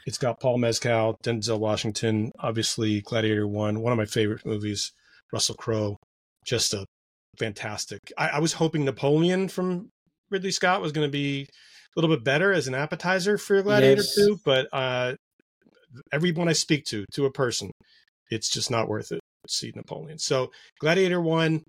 [0.06, 4.92] It's got Paul Mescal, Denzel Washington, obviously Gladiator 1, one of my favorite movies.
[5.32, 5.98] Russell Crowe,
[6.46, 6.86] just a
[7.38, 8.00] fantastic.
[8.16, 9.90] I, I was hoping Napoleon from
[10.30, 14.00] Ridley Scott was going to be a little bit better as an appetizer for Gladiator
[14.00, 14.14] Yes.
[14.14, 15.14] 2, but uh,
[16.10, 17.70] everyone I speak to, to a person,
[18.30, 20.18] it's just not worth it to see Napoleon.
[20.18, 20.50] So
[20.80, 21.62] Gladiator 1,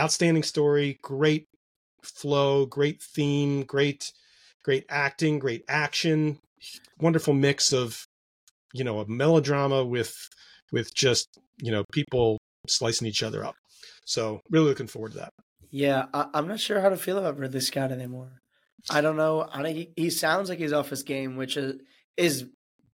[0.00, 1.44] outstanding story, great
[2.02, 4.10] flow, great theme, great
[4.64, 6.38] great acting, great action,
[6.98, 8.06] wonderful mix of
[8.74, 10.28] you know, a melodrama with
[10.72, 11.28] with just,
[11.62, 13.54] you know, people slicing each other up.
[14.04, 15.30] So, really looking forward to that.
[15.70, 18.40] Yeah, I, I'm not sure how to feel about Ridley Scott anymore.
[18.90, 19.48] I don't know.
[19.50, 21.80] I don't, he, he sounds like he's off his game, which is
[22.16, 22.46] is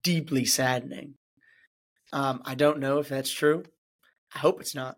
[0.04, 1.16] deeply saddening.
[2.12, 3.64] Um, I don't know if that's true.
[4.36, 4.98] I hope it's not.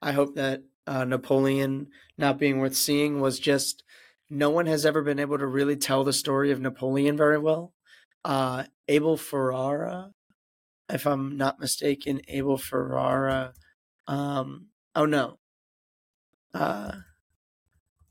[0.00, 3.82] I hope that uh, Napoleon not being worth seeing was just
[4.30, 7.72] no one has ever been able to really tell the story of Napoleon very well.
[8.24, 10.12] Uh, Abel Ferrara,
[10.90, 13.54] if I'm not mistaken, Abel Ferrara.
[14.06, 15.38] Um, oh no.
[16.52, 16.92] Uh,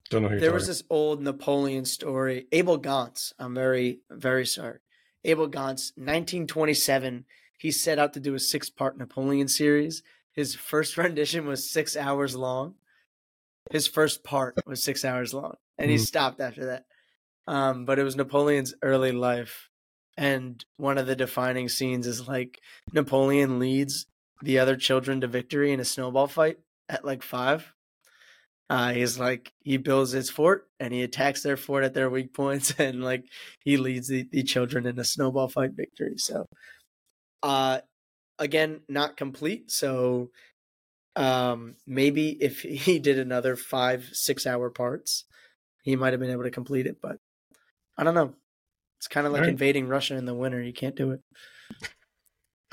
[0.10, 2.48] Don't know there was this old Napoleon story.
[2.52, 3.34] Abel Gance.
[3.40, 4.80] I'm very, very sorry.
[5.24, 7.26] Abel Gance, 1927.
[7.58, 10.04] He set out to do a six part Napoleon series.
[10.32, 12.76] His first rendition was six hours long.
[13.72, 16.06] His first part was six hours long, and he Mhm.
[16.08, 16.86] stopped after that.
[17.48, 19.70] Um, but it was Napoleon's early life.
[20.18, 22.60] And one of the defining scenes is like
[22.92, 24.08] Napoleon leads
[24.42, 26.60] the other children to victory in a snowball fight
[26.90, 27.74] at like five.
[28.70, 32.34] Uh, he's like he builds his fort and he attacks their fort at their weak
[32.34, 33.26] points and like
[33.63, 36.18] he leads the, the children in a snowball fight victory.
[36.18, 36.46] So,
[37.44, 37.82] uh,
[38.40, 39.72] again, not complete.
[39.72, 40.32] So,
[41.16, 45.26] um, maybe if he did another five six hour parts,
[45.88, 46.97] he might have been able to complete it.
[47.02, 47.17] But
[47.97, 48.34] I don't know.
[48.97, 49.52] It's kind of like Alright.
[49.52, 50.62] invading Russia in the winter.
[50.62, 51.21] You can't do it.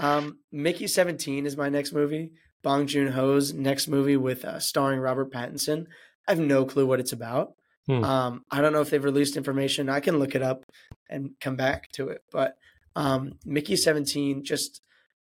[0.01, 2.33] Um, Mickey Seventeen is my next movie.
[2.65, 5.87] Bong Joon Ho's next movie with uh, starring Robert Pattinson.
[6.27, 7.53] I have no clue what it's about.
[7.87, 8.03] Hmm.
[8.03, 9.89] Um, I don't know if they've released information.
[9.89, 10.65] I can look it up
[11.09, 12.23] and come back to it.
[12.33, 12.57] But
[12.97, 14.81] um, Mickey Seventeen just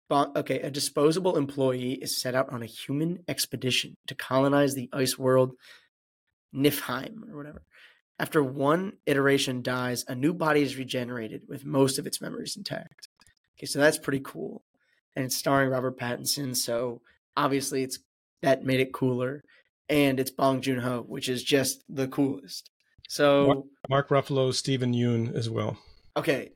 [0.10, 0.62] okay.
[0.62, 5.52] A disposable employee is set out on a human expedition to colonize the ice world
[6.56, 7.64] Niflheim or whatever.
[8.20, 13.08] After one iteration dies, a new body is regenerated with most of its memories intact.
[13.58, 14.64] Okay, so that's pretty cool.
[15.16, 17.02] And it's starring Robert Pattinson, so
[17.36, 18.00] obviously it's
[18.42, 19.44] that made it cooler.
[19.90, 22.70] And it's Bong Joon Ho, which is just the coolest.
[23.10, 25.78] So Mark Ruffalo, Steven Yeun as well.
[26.16, 26.52] okay,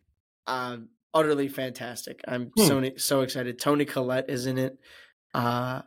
[0.48, 2.22] um, utterly fantastic.
[2.28, 2.63] I'm Hmm.
[2.67, 3.60] so so excited.
[3.60, 4.78] Toni Collette is in it.
[5.34, 5.82] Uh,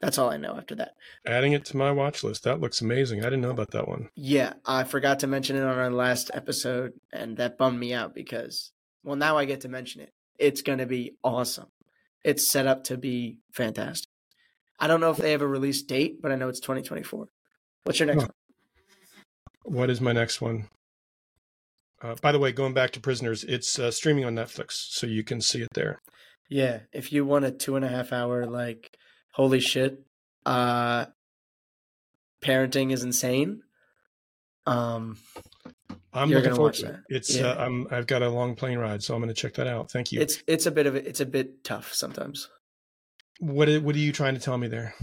[0.00, 0.94] that's all I know after that.
[1.26, 2.44] Adding it to my watch list.
[2.44, 3.20] That looks amazing.
[3.20, 4.08] I didn't know about that one.
[4.14, 8.14] Yeah, I forgot to mention it on our last episode, and that bummed me out
[8.14, 10.12] because, well, now I get to mention it.
[10.38, 11.68] It's going to be awesome.
[12.24, 14.08] It's set up to be fantastic.
[14.80, 17.28] I don't know if they have a release date, but I know it's 2024.
[17.84, 18.28] What's your next Huh.
[19.62, 19.74] one?
[19.76, 20.68] What is my next one?
[22.02, 25.24] Uh, by the way, going back to Prisoners, it's uh, streaming on Netflix, so you
[25.24, 26.02] can see it there.
[26.50, 28.98] Yeah, if you want a two and a half hour, like,
[29.34, 30.00] holy shit,
[30.46, 31.06] uh,
[32.42, 33.62] parenting is insane.
[34.66, 35.18] Um,
[36.12, 36.92] I'm You're looking gonna forward watch to it.
[36.92, 37.02] that.
[37.16, 37.48] It's Yeah.
[37.48, 39.90] uh, I'm I've got a long plane ride, so I'm going to check that out.
[39.90, 40.20] Thank you.
[40.20, 42.48] it's it's a bit of a, it's a bit tough sometimes.
[43.40, 44.94] what are- what are you trying to tell me there?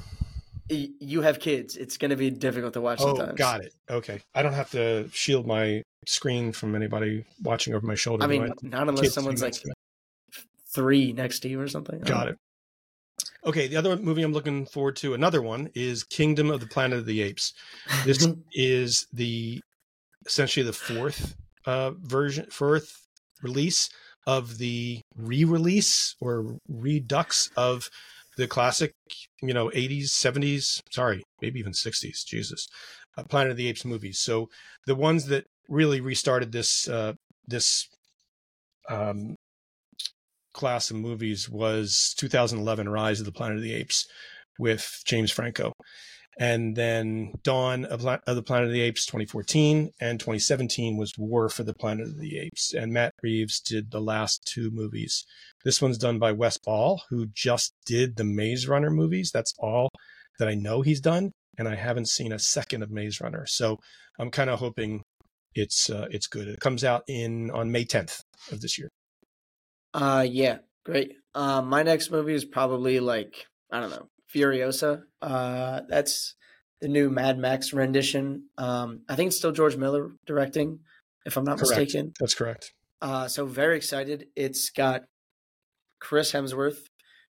[0.69, 3.37] You have kids; it's going to be difficult to watch Oh, sometimes.
[3.37, 3.73] got it.
[3.89, 8.23] Okay, I don't have to shield my screen from anybody watching over my shoulder.
[8.23, 9.73] I mean, not unless someone's like next to me.
[10.73, 11.99] three next to you or something.
[11.99, 12.37] Got it.
[13.43, 16.99] Okay, the other movie I'm looking forward to, another one, is Kingdom of the Planet
[16.99, 17.53] of the Apes.
[18.05, 19.61] This is the
[20.25, 23.07] essentially the fourth uh, version, fourth
[23.41, 23.89] release
[24.27, 27.89] of the re-release or redux of
[28.37, 28.93] the classic,
[29.41, 32.67] you know, 80s, 70s, sorry, maybe even 60s, Jesus,
[33.17, 34.19] uh, Planet of the Apes movies.
[34.19, 34.49] So
[34.85, 37.13] the ones that really restarted this uh,
[37.47, 37.87] this
[38.89, 39.35] um,
[40.61, 44.07] class of movies was 2011 Rise of the Planet of the Apes
[44.59, 45.73] with James Franco.
[46.39, 51.63] And then Dawn of, the Planet of the Apes 2014 and 2017 was War for
[51.63, 52.75] the Planet of the Apes.
[52.75, 55.25] And Matt Reeves did the last two movies.
[55.65, 59.31] This one's done by Wes Ball, who just did the Maze Runner movies.
[59.33, 59.89] That's all
[60.37, 61.31] that I know he's done.
[61.57, 63.47] And I haven't seen a second of Maze Runner.
[63.47, 63.77] So
[64.19, 65.01] I'm kind of hoping
[65.55, 66.47] it's uh, it's good.
[66.47, 68.21] It comes out in on May 10th
[68.51, 68.89] of this year.
[69.93, 71.13] Uh yeah, great.
[71.33, 75.03] Uh, my next movie is probably like I don't know Furiosa.
[75.21, 76.35] Uh, that's
[76.79, 78.45] the new Mad Max rendition.
[78.57, 80.79] Um, I think it's still George Miller directing,
[81.25, 81.77] if I'm not Correct.
[81.77, 82.13] mistaken.
[82.19, 82.73] That's correct.
[83.01, 84.27] Uh, so very excited.
[84.35, 85.03] It's got
[85.99, 86.87] Chris Hemsworth,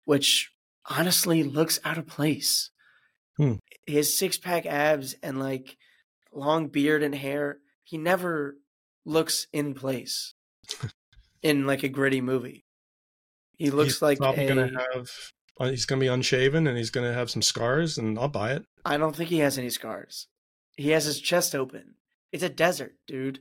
[0.04, 0.52] which
[0.88, 2.70] honestly looks out of place.
[3.36, 3.54] Hmm.
[3.86, 5.76] His six pack abs and like
[6.32, 8.56] long beard and hair, he never
[9.04, 10.34] looks in place
[11.42, 12.64] in like a gritty movie.
[13.56, 15.10] He looks he's like a, gonna have.
[15.60, 18.64] uh, He's gonna be unshaven and he's gonna have some scars, and I'll buy it.
[18.84, 20.28] I don't think he has any scars.
[20.76, 21.94] He has his chest open.
[22.32, 23.40] It's a desert, dude.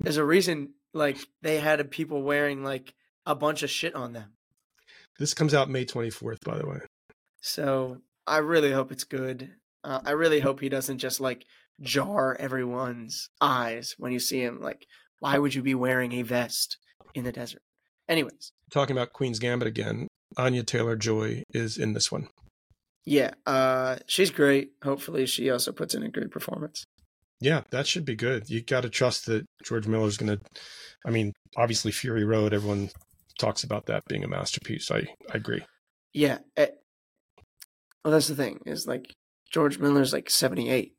[0.00, 2.92] There's a reason like they had people wearing like
[3.26, 4.34] a bunch of shit on them.
[5.18, 6.80] This comes out May 24th, by the way.
[7.40, 9.50] So I really hope it's good.
[9.82, 11.46] Uh, I really hope he doesn't just like
[11.80, 14.60] jar everyone's eyes when you see him.
[14.60, 14.86] Like,
[15.24, 16.76] why would you be wearing a vest
[17.14, 17.62] in the desert?
[18.10, 20.06] Anyways, Talking about Queen's Gambit again,
[20.36, 22.28] Anya Taylor Joy is in this one.
[23.06, 24.72] yeah, uh, she's great.
[24.82, 26.84] Hopefully, she also puts in a great performance.
[27.40, 28.50] Yeah, that should be good.
[28.50, 30.44] You got to trust that George Miller's going to.
[31.06, 32.52] I mean, obviously, Fury Road.
[32.52, 32.90] Everyone
[33.38, 34.90] talks about that being a masterpiece.
[34.90, 34.98] I
[35.32, 35.64] I agree.
[36.12, 36.38] Yeah.
[36.58, 36.66] eh,
[38.04, 39.14] well, that's the thing is like
[39.50, 40.92] George Miller's like 78.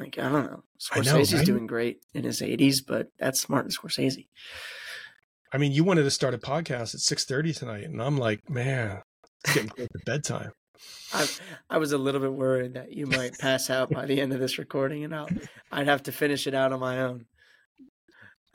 [0.00, 0.62] Like, I don't know.
[0.92, 1.46] I know, Scorsese's right?
[1.46, 4.26] doing great in his 80s, but that's Martin Scorsese.
[5.52, 8.48] I mean, you wanted to start a podcast at six thirty tonight, and I'm like,
[8.48, 9.02] man,
[9.44, 10.52] it's getting close to bedtime.
[11.12, 11.26] I,
[11.68, 14.38] I was a little bit worried that you might pass out by the end of
[14.40, 15.28] this recording, and I'll,
[15.72, 17.26] I'd have to finish it out on my own.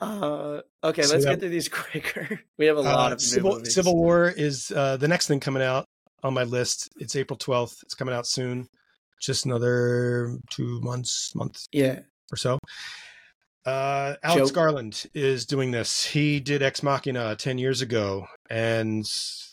[0.00, 2.40] Uh, okay, So let's that- get through these quicker.
[2.58, 3.64] We have a lot Uh, of Civil.
[3.64, 5.84] Civil War is uh, the next thing coming out
[6.22, 6.88] on my list.
[6.98, 7.78] It's April twelfth.
[7.82, 8.68] It's coming out soon.
[9.20, 12.00] Just another two months, month Yeah,
[12.32, 12.58] or so.
[13.64, 14.50] Uh, Alex.
[14.52, 16.04] Garland is doing this.
[16.04, 19.04] He did Ex Machina ten years ago, and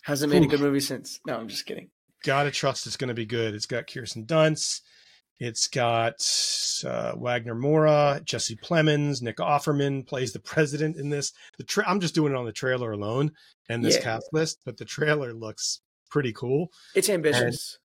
[0.03, 1.19] hasn't made a good movie since.
[1.25, 1.89] No, I'm just kidding.
[2.23, 3.55] gotta trust it's going to be good.
[3.55, 4.81] It's got Kirsten Dunst.
[5.39, 6.15] It's got
[6.87, 11.33] uh, Wagner Moura, Jesse Plemons, Nick Offerman plays the president in this.
[11.57, 13.31] The tra- I'm just doing it on the trailer alone
[13.67, 14.03] and this Yeah.
[14.03, 16.71] cast list, but the trailer looks pretty cool.
[16.95, 17.79] It's ambitious.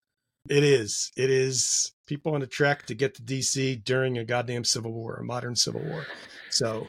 [0.50, 1.12] It is.
[1.16, 5.16] It is people on a trek to get to DC during a goddamn civil war,
[5.16, 6.06] a modern civil war.
[6.50, 6.88] So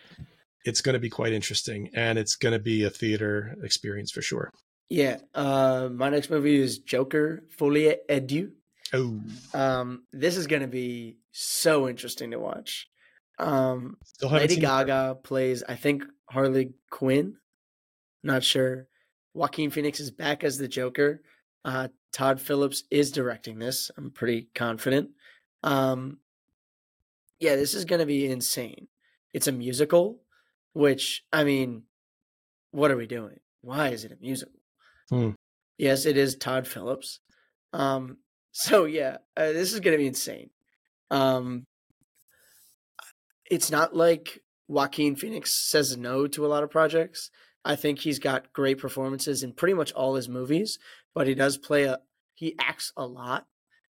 [0.66, 4.22] it's going to be quite interesting, and it's going to be a theater experience for
[4.22, 4.52] sure.
[4.90, 5.18] Yeah.
[5.36, 8.52] Uh, my next movie is Joker Folie à Deux.
[8.94, 9.20] Oh,
[9.54, 12.90] Um, this is going to be so interesting to watch.
[13.38, 14.58] Um, Lady.
[14.58, 17.36] Gaga plays, I think, Harley Quinn.
[18.24, 18.88] Not sure.
[19.34, 21.22] Joaquin Phoenix is back as the Joker.
[21.66, 23.92] Uh, Todd Phillips is directing this.
[23.98, 25.12] I'm pretty confident.
[25.64, 26.20] Um,
[27.40, 28.88] yeah, this is going to be insane.
[29.34, 30.20] It's a musical,
[30.74, 31.84] which, I mean,
[32.72, 33.40] what are we doing?
[33.62, 34.60] Why is it a musical?
[35.10, 35.32] Hmm.
[35.78, 37.20] Yes, it is Todd Phillips.
[37.74, 38.18] Um,
[38.52, 40.50] so yeah, uh, this is going to be insane.
[41.12, 41.66] Um,
[43.50, 47.32] it's not like Joaquin Phoenix says no to a lot of projects.
[47.66, 50.80] I think he's got great performances in pretty much all his movies,
[51.14, 52.00] but he does play a
[52.36, 53.46] he acts a lot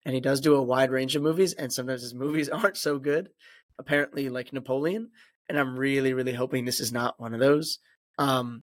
[0.05, 2.99] and he does do a wide range of movies and sometimes his movies aren't so
[2.99, 3.29] good.
[3.77, 5.09] Apparently like Napoleon,
[5.47, 7.79] and I'm really really hoping this is not one of those.
[8.17, 8.63] Um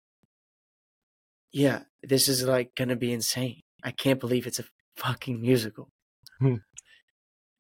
[1.52, 3.62] yeah, this is like going to be insane.
[3.84, 4.66] I can't believe it's a
[4.98, 5.90] fucking musical.
[6.40, 6.56] Hmm.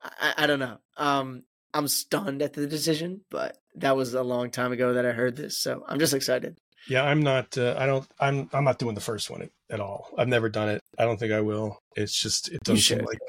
[0.01, 0.77] I, I don't know.
[0.97, 5.11] Um, I'm stunned at the decision, but that was a long time ago that I
[5.11, 6.59] heard this, so I'm just excited.
[6.87, 7.57] Yeah, I'm not.
[7.57, 8.07] Uh, I don't.
[8.19, 8.49] I'm.
[8.53, 10.09] I'm not doing the first one at all.
[10.17, 10.81] I've never done it.
[10.97, 11.79] I don't think I will.
[11.95, 12.49] It's just.
[12.49, 13.19] It doesn't seem like.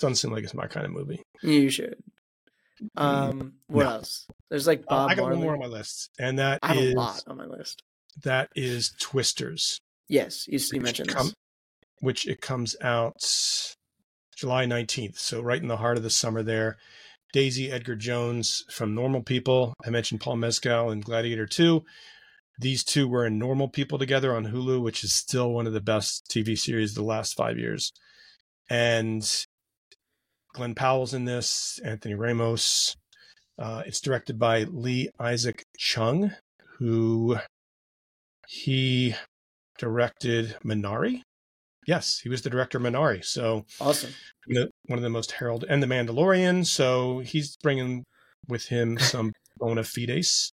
[0.00, 1.22] Doesn't seem like it's my kind of movie.
[1.42, 1.96] You should.
[2.96, 3.90] Um, what No.
[3.90, 4.26] else?
[4.50, 5.36] There's like Uh, I got Marley.
[5.36, 7.82] one more on my list, and that I have is a lot on my list.
[8.22, 9.78] that is Twisters,
[10.08, 11.34] Yes, you, you mentioned this.
[12.00, 13.16] which it comes out
[14.36, 15.18] July 19th.
[15.18, 16.76] So right in the heart of the summer there.
[17.32, 19.74] Daisy Edgar Jones from Normal People.
[19.84, 21.84] I mentioned Paul Mescal in Gladiator 2.
[22.58, 25.80] These two were in Normal People together on Hulu, which is still one of the
[25.80, 27.92] best TV series of the last five years.
[28.70, 29.28] And
[30.52, 32.96] Glen Powell's in this, Anthony Ramos.
[33.58, 36.32] Uh, it's directed by Lee Isaac Chung,
[36.78, 37.38] who
[38.46, 39.14] he
[39.78, 41.22] directed Minari.
[41.86, 43.24] Yes, he was the director of Minari.
[43.24, 44.12] So awesome.
[44.46, 46.64] The, one of the most heralded, and The Mandalorian.
[46.66, 48.04] So he's bringing
[48.48, 50.52] with him some bona fides.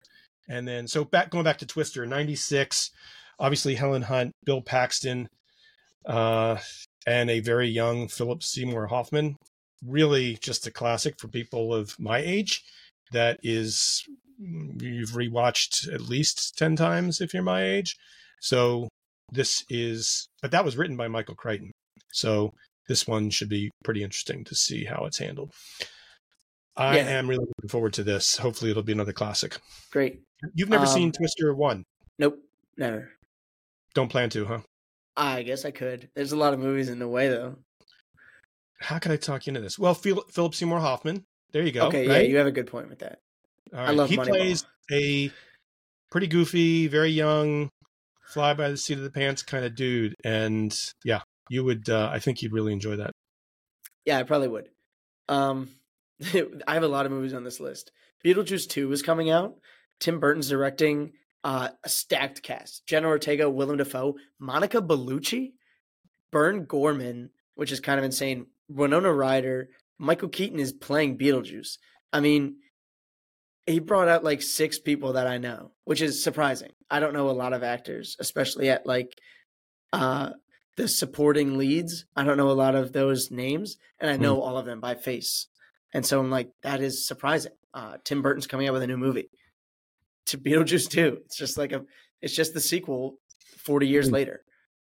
[0.50, 2.92] And then, so back going back to Twister, '96.
[3.40, 5.28] Obviously, Helen Hunt, Bill Paxton,
[6.06, 6.58] uh,
[7.06, 9.36] and a very young Philip Seymour Hoffman.
[9.86, 12.64] Really, just a classic for people of my age.
[13.12, 14.04] That is,
[14.40, 17.96] you've rewatched at least ten times if you're my age.
[18.42, 18.88] So
[19.32, 21.72] this is, but that was written by Michael Crichton.
[22.12, 22.54] So
[22.88, 25.52] this one should be pretty interesting to see how it's handled.
[26.78, 27.04] I yeah.
[27.04, 28.38] am really looking forward to this.
[28.38, 29.58] Hopefully, it'll be another classic.
[29.92, 30.22] Great.
[30.54, 31.84] You've never um, seen Twister one?
[32.20, 32.40] Nope,
[32.78, 33.10] never.
[33.96, 34.60] Don't plan to, huh?
[35.16, 36.10] I guess I could.
[36.16, 37.56] There's a lot of movies in the way, though.
[38.80, 39.80] How can I talk you into this?
[39.80, 41.26] Well, Philip Seymour Hoffman.
[41.52, 41.88] There you go.
[41.88, 42.22] Okay, right?
[42.22, 43.20] yeah, you have a good point with that.
[43.74, 44.10] I love.
[44.10, 44.28] He Moneyball.
[44.28, 45.32] plays a
[46.12, 47.70] pretty goofy, very young,
[48.28, 51.90] fly by the seat of the pants kind of dude, and yeah, you would.
[51.90, 53.12] Uh, I think you'd really enjoy that.
[54.06, 54.70] Yeah, I probably would.
[55.28, 55.70] Um,
[56.68, 57.92] I have a lot of movies on this list.
[58.26, 59.56] Beetlejuice 2 is coming out.
[60.00, 61.14] Tim Burton's directing
[61.44, 62.86] uh, a stacked cast.
[62.88, 65.54] Jenna Ortega, Willem Dafoe, Monica Bellucci,
[66.32, 68.48] Burn Gorman, which is kind of insane.
[68.70, 71.78] Winona Ryder, Michael Keaton is playing Beetlejuice.
[72.12, 72.58] I mean,
[73.66, 76.72] he brought out like six people that I know, which is surprising.
[76.90, 79.18] I don't know a lot of actors, especially at like
[79.94, 80.32] uh
[80.78, 82.06] the supporting leads.
[82.16, 84.42] I don't know a lot of those names, and I know mm.
[84.42, 85.48] all of them by face.
[85.94, 87.54] And so I'm like, that is surprising.
[87.74, 89.30] Uh, Tim Burton's coming out with a new movie
[90.28, 91.20] to Beetlejuice 2.
[91.26, 91.84] It's just like a,
[92.22, 93.18] it's just the sequel
[93.60, 94.14] 40 years mm.
[94.14, 94.44] later,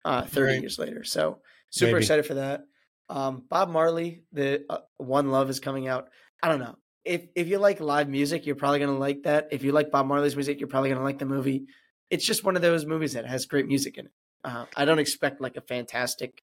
[0.05, 0.61] uh, 30 right.
[0.61, 1.03] years later.
[1.03, 1.39] So
[1.69, 2.03] super Maybe.
[2.03, 2.61] excited for that.
[3.09, 6.09] Um, Bob Marley, the uh, One Love is coming out.
[6.41, 6.75] I don't know.
[7.05, 9.47] If if you like live music, you're probably gonna like that.
[9.51, 11.67] If you like Bob Marley's music, you're probably gonna like the movie.
[12.09, 14.11] It's just one of those movies that has great music in it.
[14.43, 16.41] Uh, I don't expect like a fantastic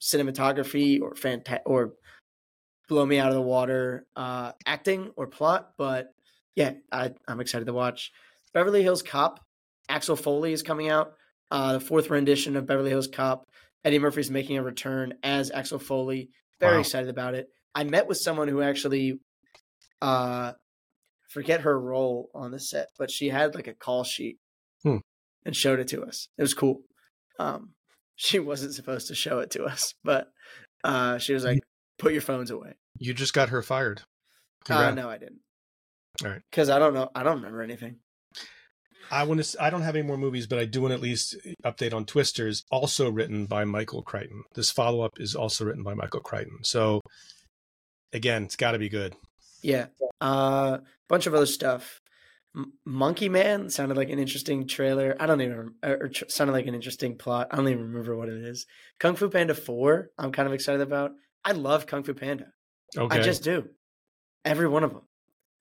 [0.00, 1.94] cinematography or fanta- or
[2.88, 6.08] blow me out of the water uh, acting or plot, but
[6.54, 8.12] yeah, I, am excited to watch.
[8.52, 9.40] Beverly Hills Cop,
[9.88, 11.12] Axel Foley is coming out.
[11.50, 13.44] Uh, the fourth rendition of Beverly Hills Cop.
[13.84, 16.30] Eddie Murphy's making a return as Axel Foley.
[16.60, 16.80] Very wow.
[16.80, 17.48] excited about it.
[17.74, 19.18] I met with someone who actually,
[20.00, 20.52] uh,
[21.34, 24.38] forget her role on the set, but she had like a call sheet
[24.84, 24.98] hmm.
[25.44, 26.28] and showed it to us.
[26.38, 26.82] It was cool.
[27.38, 27.70] Um,
[28.16, 30.28] she wasn't supposed to show it to us, but
[30.84, 31.58] uh, she was like,
[32.04, 34.02] "Put your phones away." You just got her fired.
[34.68, 35.40] Uh, no, I didn't.
[36.24, 36.42] All right.
[36.50, 37.10] Because I don't know.
[37.14, 37.96] I don't remember anything.
[39.10, 39.62] I want to.
[39.62, 42.06] I don't have any more movies, but I do want to at least update on
[42.06, 44.44] Twisters, also written by Michael Crichton.
[44.54, 46.58] This follow up is also written by Michael Crichton.
[46.62, 47.00] So,
[48.12, 49.14] again, it's got to be good.
[49.62, 49.86] Yeah.
[50.20, 50.78] A uh,
[51.08, 52.00] bunch of other stuff.
[52.56, 55.16] M- Monkey Man sounded like an interesting trailer.
[55.20, 57.48] I don't even or, or tr- sounded like an interesting plot.
[57.50, 58.66] I don't even remember what it is.
[58.98, 60.10] Kung Fu Panda Four.
[60.18, 61.12] I'm kind of excited about.
[61.44, 62.46] I love Kung Fu Panda.
[62.96, 63.18] Okay.
[63.18, 63.68] I just do.
[64.44, 65.02] Every one of them.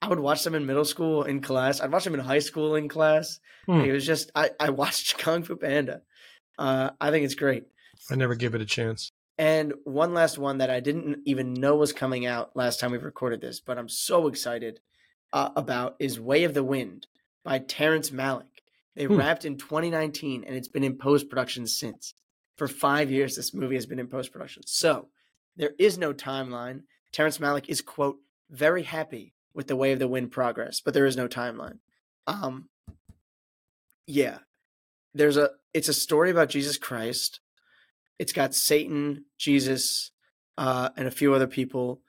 [0.02, 1.80] I would watch them in middle school in class.
[1.80, 3.40] I'd watch them in high school in class.
[3.66, 3.82] Hmm.
[3.82, 6.02] It was just I, I watched Kung Fu Panda.
[6.58, 7.66] Uh, I think it's great.
[8.12, 9.12] I never give it a chance.
[9.38, 12.98] And one last one that I didn't even know was coming out last time we
[12.98, 14.80] recorded this, but I'm so excited
[15.32, 17.08] uh, about is Way of the Wind
[17.44, 18.44] by Terrence Malick.
[18.96, 19.16] They hmm.
[19.16, 22.14] wrapped in 2019 and it's been in post production since.
[22.58, 24.62] For five years, this movie has been in post production.
[24.68, 25.08] So
[25.56, 26.84] there is no timeline.
[27.12, 28.18] Terrence Malick is, quote,
[28.50, 31.80] very happy with the Way of the Wind progress, but there is no timeline.
[32.28, 32.70] Um,
[34.08, 34.40] yeah,
[35.14, 37.40] there's a, it's a story about Jesus Christ.
[38.20, 40.12] It's got Satan, Jesus,
[40.58, 42.02] uh, and a few other people,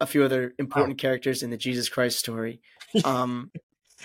[0.00, 1.02] a few other important wow.
[1.02, 2.60] characters in the Jesus Christ story.
[3.04, 3.50] Um,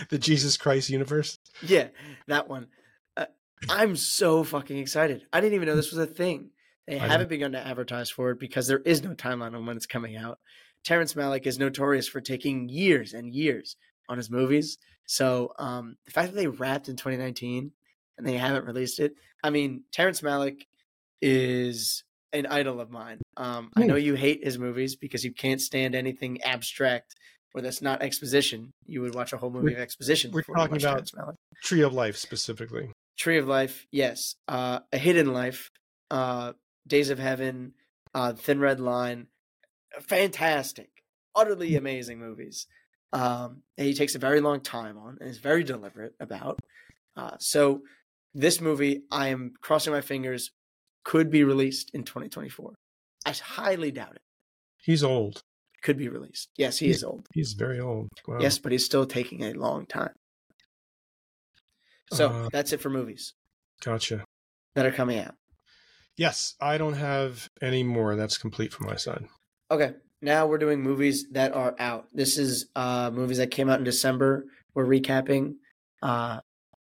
[0.09, 1.39] the Jesus Christ universe.
[1.61, 1.87] Yeah,
[2.27, 2.67] that one.
[3.15, 3.25] Uh,
[3.69, 5.25] I'm so fucking excited.
[5.31, 6.49] I didn't even know this was a thing.
[6.87, 7.29] They I haven't know.
[7.29, 10.39] begun to advertise for it because there is no timeline on when it's coming out.
[10.83, 13.75] Terrence Malick is notorious for taking years and years
[14.09, 14.77] on his movies.
[15.05, 17.71] So um, the fact that they wrapped in 2019
[18.17, 19.13] and they haven't released it,
[19.43, 20.61] I mean, Terrence Malick
[21.21, 22.03] is
[22.33, 23.19] an idol of mine.
[23.37, 27.15] Um, I know you hate his movies because you can't stand anything abstract
[27.51, 28.71] where that's not exposition.
[28.85, 30.31] You would watch a whole movie of exposition.
[30.31, 31.09] We're talking about
[31.63, 32.91] Tree of Life specifically.
[33.17, 34.35] Tree of Life, yes.
[34.47, 35.69] Uh, a Hidden Life,
[36.09, 36.53] uh,
[36.87, 37.73] Days of Heaven,
[38.13, 39.27] uh, Thin Red Line,
[40.01, 40.89] fantastic,
[41.35, 42.67] utterly amazing movies.
[43.13, 46.59] Um, and he takes a very long time on and is very deliberate about.
[47.15, 47.81] Uh, so
[48.33, 50.51] this movie, I am crossing my fingers,
[51.03, 52.73] could be released in 2024.
[53.25, 54.21] I highly doubt it.
[54.77, 55.43] He's old.
[55.83, 56.49] Could be released.
[56.57, 57.27] Yes, he he's, is old.
[57.33, 58.09] He's very old.
[58.27, 58.37] Wow.
[58.39, 60.13] Yes, but he's still taking a long time.
[62.13, 63.33] So uh, that's it for movies.
[63.83, 64.23] Gotcha.
[64.75, 65.35] that are coming out.
[66.17, 68.15] Yes, I don't have any more.
[68.15, 69.25] That's complete for my side.
[69.69, 72.07] Okay, now we're doing movies that are out.
[72.13, 74.45] This is uh movies that came out in December.
[74.73, 75.55] We're recapping.
[76.01, 76.41] Uh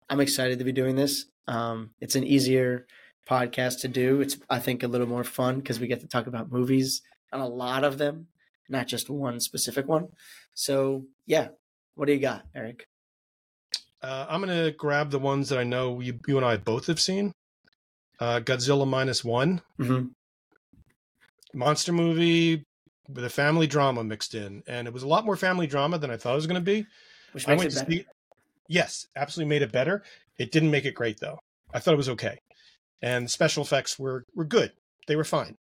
[0.10, 1.26] I'm excited to be doing this.
[1.48, 2.86] Um it's an easier
[3.28, 4.22] podcast to do.
[4.22, 7.02] It's I think a little more fun because we get to talk about movies
[7.32, 8.28] and a lot of them,
[8.70, 10.10] not just one specific one.
[10.54, 11.50] So yeah,
[11.96, 12.86] what do you got, Eric?
[14.02, 17.00] Uh, I'm gonna grab the ones that I know you, you and I both have
[17.00, 17.34] seen.
[18.20, 20.08] Uh, Godzilla minus one, Mm-hmm.
[21.54, 22.66] monster movie
[23.10, 26.12] with a family drama mixed in, and it was a lot more family drama than
[26.12, 26.86] I thought it was going to be.
[27.32, 27.92] Which I makes went it better.
[27.92, 28.06] see.
[28.68, 30.04] Yes, absolutely made it better.
[30.38, 31.40] It didn't make it great though.
[31.74, 32.38] I thought it was okay,
[33.02, 34.72] and the special effects were were good.
[35.08, 35.56] They were fine,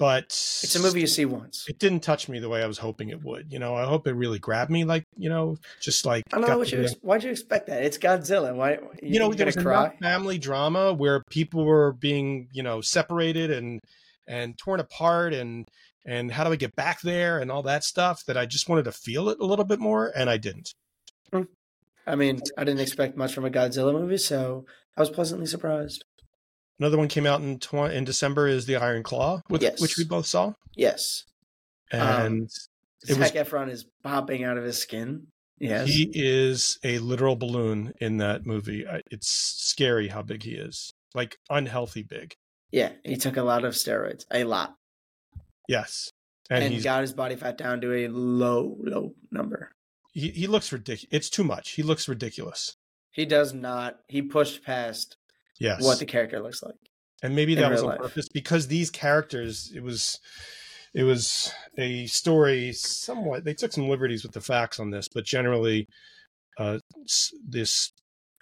[0.00, 1.66] but It's a movie you see once.
[1.68, 3.52] It didn't touch me the way I was hoping it would.
[3.52, 6.48] You know, I hope it really grabbed me, like you know, just like I don't
[6.48, 6.82] know what you.
[6.82, 7.84] ex- Why'd you expect that?
[7.84, 8.54] It's Godzilla.
[8.56, 8.78] Why?
[9.02, 9.94] You, you know, there was cry?
[10.00, 13.78] family drama where people were being, you know, separated and
[14.26, 15.68] and torn apart and
[16.06, 18.86] and how do I get back there and all that stuff that I just wanted
[18.86, 20.72] to feel it a little bit more and I didn't.
[21.30, 21.42] Hmm.
[22.06, 24.64] I mean, I didn't expect much from a Godzilla movie, so
[24.96, 26.06] I was pleasantly surprised.
[26.80, 29.80] Another one came out in tw- in December is The Iron Claw, with, Yes.
[29.80, 31.24] which we both saw, Yes,
[31.92, 32.68] and um, was-
[33.06, 35.26] Zac Efron is popping out of his skin.
[35.58, 38.86] Yes, he is a literal balloon in that movie.
[39.10, 42.34] It's scary how big he is, like unhealthy big.
[42.72, 44.74] yeah, he took a lot of steroids, a lot,
[45.68, 46.10] Yes,
[46.48, 49.70] and, and, he's got his body fat down to a low, low number.
[50.14, 51.08] he, he looks ridiculous.
[51.12, 51.72] It's too much.
[51.72, 52.74] He looks ridiculous.
[53.12, 53.98] He does not.
[54.08, 55.16] He pushed past
[55.60, 56.74] Yes, what the character looks like.
[57.22, 57.98] and maybe that was on life.
[58.00, 60.18] purpose because these characters it was
[60.94, 65.24] it was a story somewhat they took some liberties with the facts on this but
[65.24, 65.86] generally
[66.58, 66.78] uh
[67.48, 67.92] this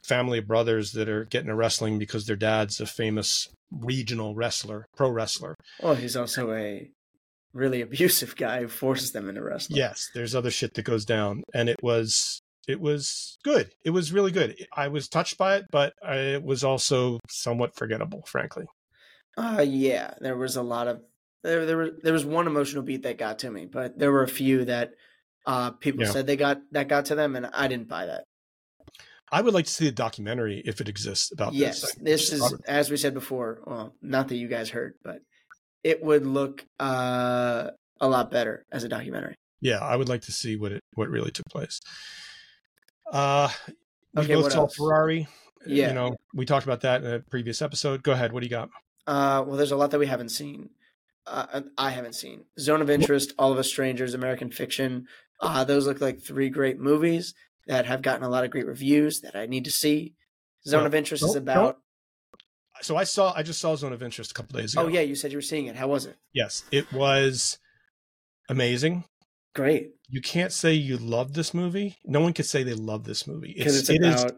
[0.04, 4.86] family of brothers that are getting a wrestling because their dad's a famous regional wrestler
[4.96, 6.88] pro wrestler Well, he's also a
[7.52, 9.76] really abusive guy who forces them into wrestling.
[9.78, 14.12] yes there's other shit that goes down and it was it was good it was
[14.12, 18.66] really good i was touched by it but I, it was also somewhat forgettable frankly
[19.36, 21.00] Uh yeah, there was a lot of
[21.44, 24.24] there there was there was one emotional beat that got to me, but there were
[24.24, 24.90] a few that
[25.46, 26.10] uh people Yeah.
[26.12, 28.24] said they got that got to them and I didn't buy that.
[29.30, 32.32] i would like to see a documentary if it exists about yes, this Yes, this
[32.32, 32.60] is Robert.
[32.66, 35.18] as we said before, well, not that you guys heard, but
[35.84, 39.34] it would look uh a lot better as a documentary.
[39.60, 41.80] yeah, I would like to see what it what really took place.
[43.12, 43.48] Uh
[44.14, 44.76] we Okay, both saw else?
[44.76, 45.26] Ferrari.
[45.66, 45.88] Yeah.
[45.88, 48.02] You know, we talked about that in a previous episode.
[48.02, 48.32] Go ahead.
[48.32, 48.70] What do you got?
[49.06, 50.70] Uh well there's a lot that we haven't seen.
[51.26, 55.06] Uh, I haven't seen Zone of Interest, All of Us Strangers, American Fiction.
[55.42, 57.34] Uh, those look like three great movies
[57.66, 60.14] that have gotten a lot of great reviews that I need to see.
[60.66, 61.78] Zone Uh, of Interest is don't- about.
[62.80, 64.84] So I saw I just saw Zone of Interest a couple days ago.
[64.84, 65.76] Oh yeah, you said you were seeing it.
[65.76, 66.16] How was it?
[66.32, 67.58] Yes, it was
[68.48, 69.04] amazing.
[69.58, 71.96] Great You can't say you love this movie.
[72.04, 73.50] No one could say they love this movie.
[73.56, 74.36] It's, it's, it is about.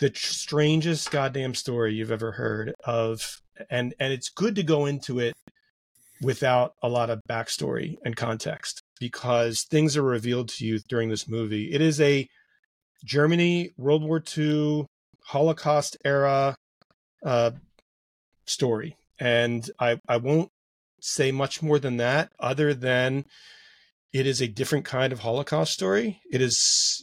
[0.00, 5.20] the strangest goddamn story you've ever heard of and and it's good to go into
[5.20, 5.34] it
[6.22, 11.28] without a lot of backstory and context because things are revealed to you during this
[11.28, 12.26] movie it is a
[13.04, 14.86] germany world war ii
[15.26, 16.54] holocaust era
[17.26, 17.50] uh,
[18.46, 20.48] story and i i won't
[21.00, 23.24] say much more than that other than
[24.12, 27.02] it is a different kind of holocaust story it is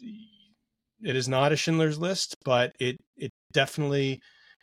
[1.03, 4.21] it is not a Schindler's List, but it it definitely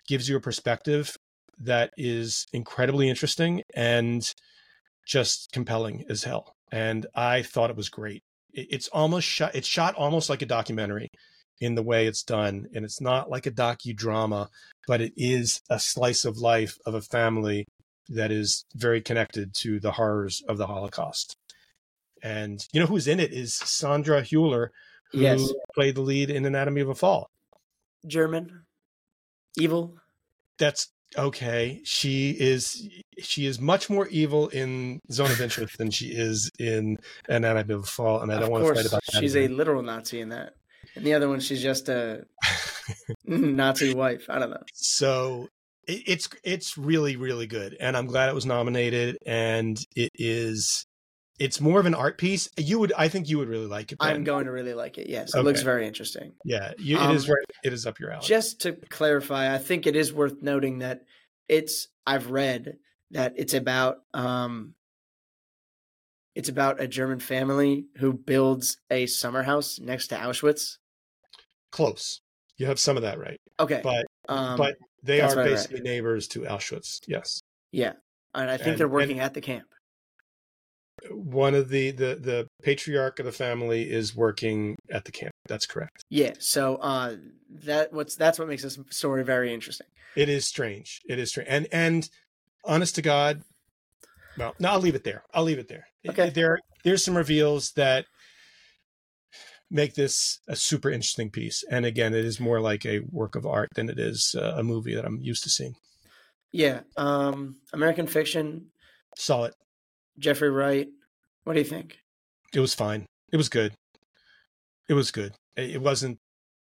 [0.08, 1.16] gives you a perspective
[1.58, 4.32] that is incredibly interesting and
[5.06, 6.52] just compelling as hell.
[6.70, 8.22] And I thought it was great.
[8.52, 9.54] It, it's almost shot.
[9.54, 11.08] It's shot almost like a documentary
[11.60, 14.48] in the way it's done, and it's not like a docudrama,
[14.86, 17.64] but it is a slice of life of a family
[18.08, 21.34] that is very connected to the horrors of the Holocaust.
[22.26, 24.68] And you know who's in it is Sandra Hüller,
[25.12, 25.52] who Yes.
[25.74, 27.30] played the lead in Anatomy of a Fall.
[28.06, 28.64] German,
[29.56, 29.96] evil.
[30.58, 31.80] That's okay.
[31.84, 36.98] She is she is much more evil in Zone of Interest than she is in
[37.28, 39.20] Anatomy of a Fall, and I don't of want to fight about that.
[39.20, 40.54] she's a literal Nazi in that,
[40.96, 42.24] and the other one she's just a
[43.24, 44.26] Nazi wife.
[44.28, 44.62] I don't know.
[44.74, 45.48] so
[45.86, 49.16] it, it's it's really really good, and I'm glad it was nominated.
[49.26, 50.86] And it is
[51.38, 52.48] it's more of an art piece.
[52.56, 53.98] You would I think you would really like it.
[53.98, 54.08] Ben.
[54.08, 55.08] I'm going to really like it.
[55.08, 56.32] Yes, it looks very interesting.
[56.44, 57.44] Yeah, you, it Um, is right.
[57.64, 58.26] It is up your alley.
[58.26, 61.02] Just to clarify, I think it is worth noting that
[61.48, 62.76] it's I've read
[63.12, 64.74] that it's about um
[66.34, 70.76] it's about a German family who builds a summer house next to Auschwitz.
[71.72, 72.20] Close.
[72.58, 73.80] You have some of that right, Okay.
[73.82, 75.50] but um but They are what I read.
[75.50, 77.00] basically neighbors to Auschwitz.
[77.06, 77.40] Yes.
[77.72, 77.92] Yeah,
[78.34, 79.66] and I think And- they're and- working at the camp.
[81.10, 85.32] One of the, the the patriarch of the family is working at the camp.
[85.48, 86.02] That's correct.
[86.08, 87.16] Yeah, so uh,
[87.64, 89.86] that what's that's what makes this story very interesting.
[90.16, 91.00] It is strange.
[91.08, 91.48] It is strange.
[91.50, 92.08] And and
[92.64, 93.42] honest to God,
[94.38, 95.22] well, no, I'll leave it there.
[95.34, 95.86] I'll leave it there.
[96.08, 96.30] Okay.
[96.30, 98.06] There there's some reveals that
[99.70, 101.64] make this a super interesting piece.
[101.70, 104.62] And again, it is more like a work of art than it is uh, a
[104.62, 105.74] movie that I'm used to seeing.
[106.52, 108.70] Yeah, um, American Fiction,
[109.16, 109.54] Saw it.
[110.18, 110.88] Jeffrey Wright.
[111.44, 111.98] What do you think?
[112.54, 113.06] It was fine.
[113.32, 113.72] It was good.
[114.88, 115.32] It was good.
[115.56, 116.18] It wasn't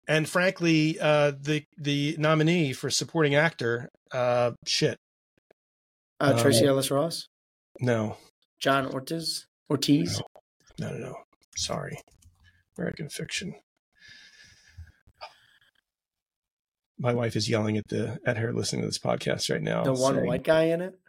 [0.08, 4.98] and frankly, uh the the nominee for supporting actor, uh shit.
[6.22, 7.28] Uh, Tracee Ellis Ross,
[7.80, 8.18] No.
[8.60, 10.22] John Ortiz, Ortiz.
[10.78, 11.16] No, no, no.
[11.56, 11.98] Sorry.
[12.78, 13.54] American fiction.
[16.98, 19.84] My wife is yelling at the at her listening to this podcast right now.
[19.84, 21.00] the one saying- white guy in it.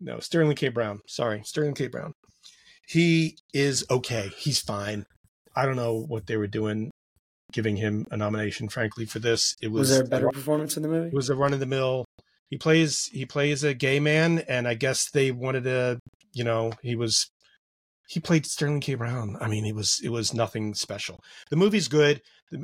[0.00, 0.68] No, Sterling K.
[0.68, 1.00] Brown.
[1.06, 1.86] Sorry, Sterling K.
[1.88, 2.12] Brown.
[2.86, 4.30] He is okay.
[4.36, 5.04] He's fine.
[5.54, 6.90] I don't know what they were doing,
[7.52, 8.68] giving him a nomination.
[8.68, 11.08] Frankly, for this, it was Was there a better performance in the movie?
[11.08, 12.04] It was a run of the mill.
[12.48, 15.98] He plays he plays a gay man, and I guess they wanted to,
[16.32, 17.30] you know, he was
[18.08, 18.94] he played Sterling K.
[18.94, 19.36] Brown.
[19.40, 21.20] I mean, it was it was nothing special.
[21.50, 22.20] The movie's good.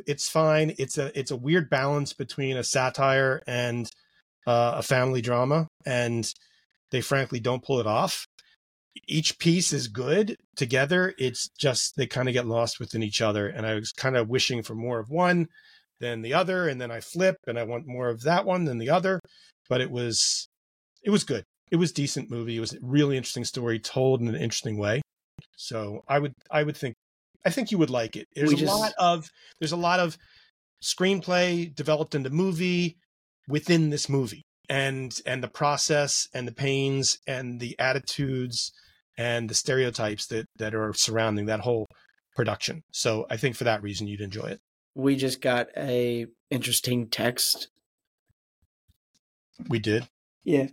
[0.06, 0.74] It's fine.
[0.78, 3.88] It's a it's a weird balance between a satire and
[4.46, 6.28] uh, a family drama, and
[6.90, 8.26] they frankly don't pull it off.
[9.06, 11.12] Each piece is good together.
[11.18, 14.28] It's just they kind of get lost within each other, and I was kind of
[14.28, 15.46] wishing for more of one
[16.00, 18.78] than the other, and then I flip and I want more of that one than
[18.78, 19.20] the other.
[19.68, 20.48] But it was
[21.02, 21.44] it was good.
[21.70, 22.56] It was decent movie.
[22.56, 25.02] It was a really interesting story told in an interesting way.
[25.56, 26.94] So I would I would think
[27.44, 28.26] I think you would like it.
[28.34, 29.28] There's We a just- lot of
[29.60, 30.16] there's a lot of
[30.82, 32.96] screenplay developed into movie
[33.48, 38.72] within this movie and and the process and the pains and the attitudes
[39.18, 41.86] and the stereotypes that that are surrounding that whole
[42.34, 42.82] production.
[42.92, 44.60] So I think for that reason you'd enjoy it.
[44.94, 47.68] We just got a interesting text.
[49.68, 50.08] We did.
[50.44, 50.68] Yeah.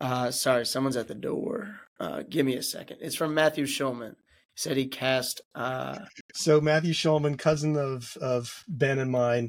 [0.00, 1.80] Uh, sorry, someone's at the door.
[1.98, 2.98] Uh, give me a second.
[3.00, 4.10] It's from Matthew Shulman.
[4.10, 5.40] He said he cast.
[5.54, 5.98] Uh,
[6.34, 9.48] So Matthew Shulman, cousin of of Ben and mine,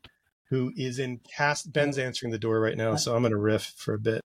[0.50, 1.72] who is in cast.
[1.74, 4.22] Ben's answering the door right now, so I'm going to riff for a bit.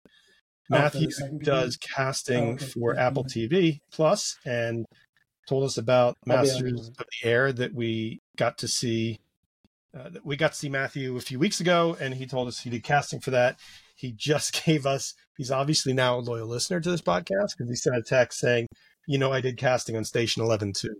[0.73, 2.65] Oh, Matthew second does casting Oh, okay.
[2.65, 4.87] for Apple TV Plus and
[5.49, 9.19] told us about Masters of the Air that we got to see.
[9.97, 12.71] Uh, we got to see Matthew a few weeks ago, and he told us he
[12.71, 13.59] did casting for that.
[13.97, 15.15] He just gave us.
[15.37, 18.67] He's obviously now a loyal listener to this podcast because he sent a text saying,
[19.07, 20.95] "You know, I did casting on Station Eleven too,"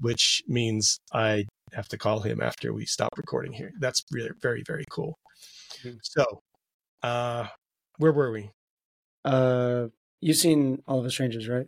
[0.00, 3.72] which means I have to call him after we stop recording here.
[3.80, 5.18] That's really very very cool.
[5.82, 5.98] Mhm.
[6.02, 6.42] So,
[7.02, 7.48] uh,
[7.98, 8.50] where were we?
[9.24, 9.88] uh,
[10.20, 11.66] you've seen All of Us Strangers, right?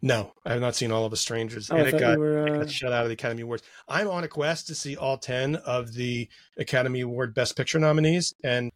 [0.00, 2.46] No, I have not seen all of Us Strangers, Oh, and it got, were.
[2.46, 3.64] it Uh, got shut out of the Academy Awards.
[3.88, 8.32] I'm on a quest to see all ten of the Academy Award Best Picture nominees,
[8.44, 8.70] and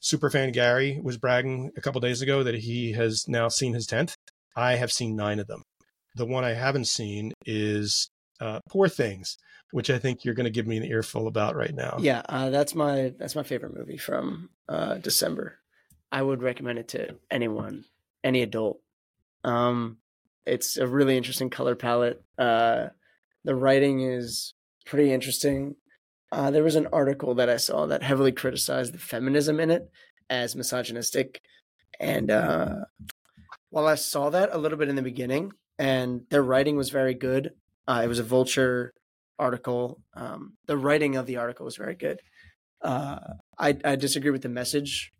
[0.00, 4.16] Superfan Gary was bragging a couple days ago that he has now seen his tenth.
[4.56, 5.62] I have seen nine of them.
[6.14, 8.08] The one I haven't seen is
[8.42, 9.38] uh, Poor Things,
[9.70, 11.96] which I think you're going to give me an earful about right now.
[12.00, 15.58] yeah, uh, that's my that's my favorite movie from uh, December.
[16.10, 17.84] I would recommend it to anyone,
[18.22, 18.80] any adult.
[19.44, 19.98] Um,
[20.44, 22.22] it's a really interesting color palette.
[22.36, 22.88] Uh,
[23.44, 25.76] the writing is pretty interesting.
[26.32, 29.88] Uh, there was an article that I saw that heavily criticized the feminism in it
[30.28, 31.40] as misogynistic,
[32.00, 32.76] and uh,
[33.70, 37.14] while I saw that a little bit in the beginning, and their writing was very
[37.14, 37.52] good.
[37.86, 38.92] Uh, it was a Vulture
[39.38, 40.00] article.
[40.14, 42.20] Um, the writing of the article was very good.
[42.80, 43.18] Uh,
[43.58, 45.12] I, I disagree with the message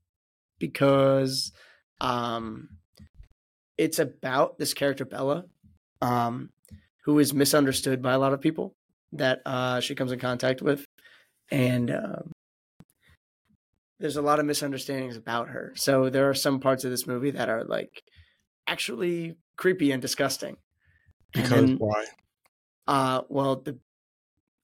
[0.59, 1.53] because
[2.01, 2.69] um,
[3.79, 5.45] it's about this character Bella,
[6.01, 6.51] um,
[7.05, 8.75] who is misunderstood by a lot of people
[9.13, 10.85] that uh, she comes in contact with,
[11.51, 12.33] and um,
[14.01, 15.73] there's a lot of misunderstandings about her.
[15.77, 18.03] So there are some parts of this movie that are like
[18.67, 20.57] actually creepy and disgusting.
[21.35, 22.05] And because then- why?
[22.87, 23.79] Uh, well, the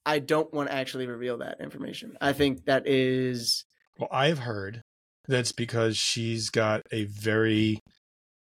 [0.07, 2.17] I don't want to actually reveal that information.
[2.21, 3.65] I think that is
[3.99, 4.83] Well, I've heard
[5.27, 7.81] that's because she's got a very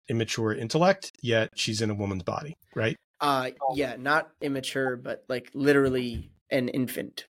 [0.09, 2.95] immature intellect, yet she's in a woman's body, right?
[3.21, 7.27] uh yeah, not immature, but like literally an infant.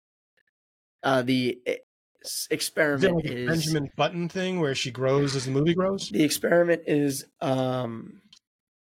[1.03, 1.77] Uh, the e-
[2.25, 6.11] s- Is experiment like is Benjamin Button thing where she grows as the movie grows?
[6.11, 8.21] the experiment is um.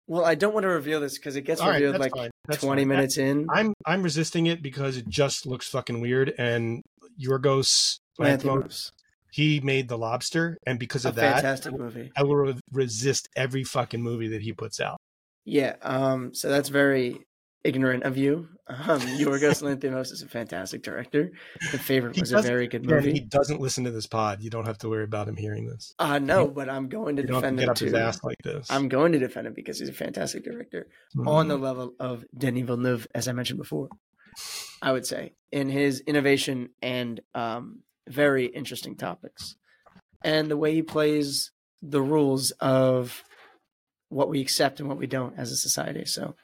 [0.08, 2.12] Well, I don't want to reveal this because it gets All right, revealed that's like
[2.14, 2.30] fine.
[2.48, 2.88] That's twenty fine.
[2.88, 3.46] minutes in.
[3.50, 6.34] I'm I'm resisting it because it just looks fucking weird.
[6.38, 6.82] And
[7.20, 8.90] Yorgos Lanthimos, Lanthimos.
[9.30, 12.10] he made The Lobster, and because A of that, fantastic movie.
[12.16, 14.98] I will re- resist every fucking movie that he puts out.
[15.44, 15.76] Yeah.
[15.82, 16.34] Um.
[16.34, 17.18] So that's very
[17.64, 18.48] ignorant of you.
[18.72, 19.00] Um.
[19.00, 21.30] Yorgos Lanthimos is a fantastic director.
[21.72, 24.40] The favorite He was a very good Again, he doesn't listen to this pod.
[24.40, 25.94] You don't have to worry about him hearing this.
[25.98, 27.94] Uh no, but I'm going to You defend him too.
[27.96, 28.70] ass like this.
[28.70, 31.26] I'm going to defend him because he's a fantastic director Mhm.
[31.28, 33.88] on the level of Denis Villeneuve, as I mentioned before.
[34.80, 39.56] I would say in his innovation and um, very interesting topics,
[40.24, 41.50] and the way he plays
[41.82, 43.22] the rules of
[44.08, 46.04] what we accept and what we don't as a society.
[46.04, 46.34] So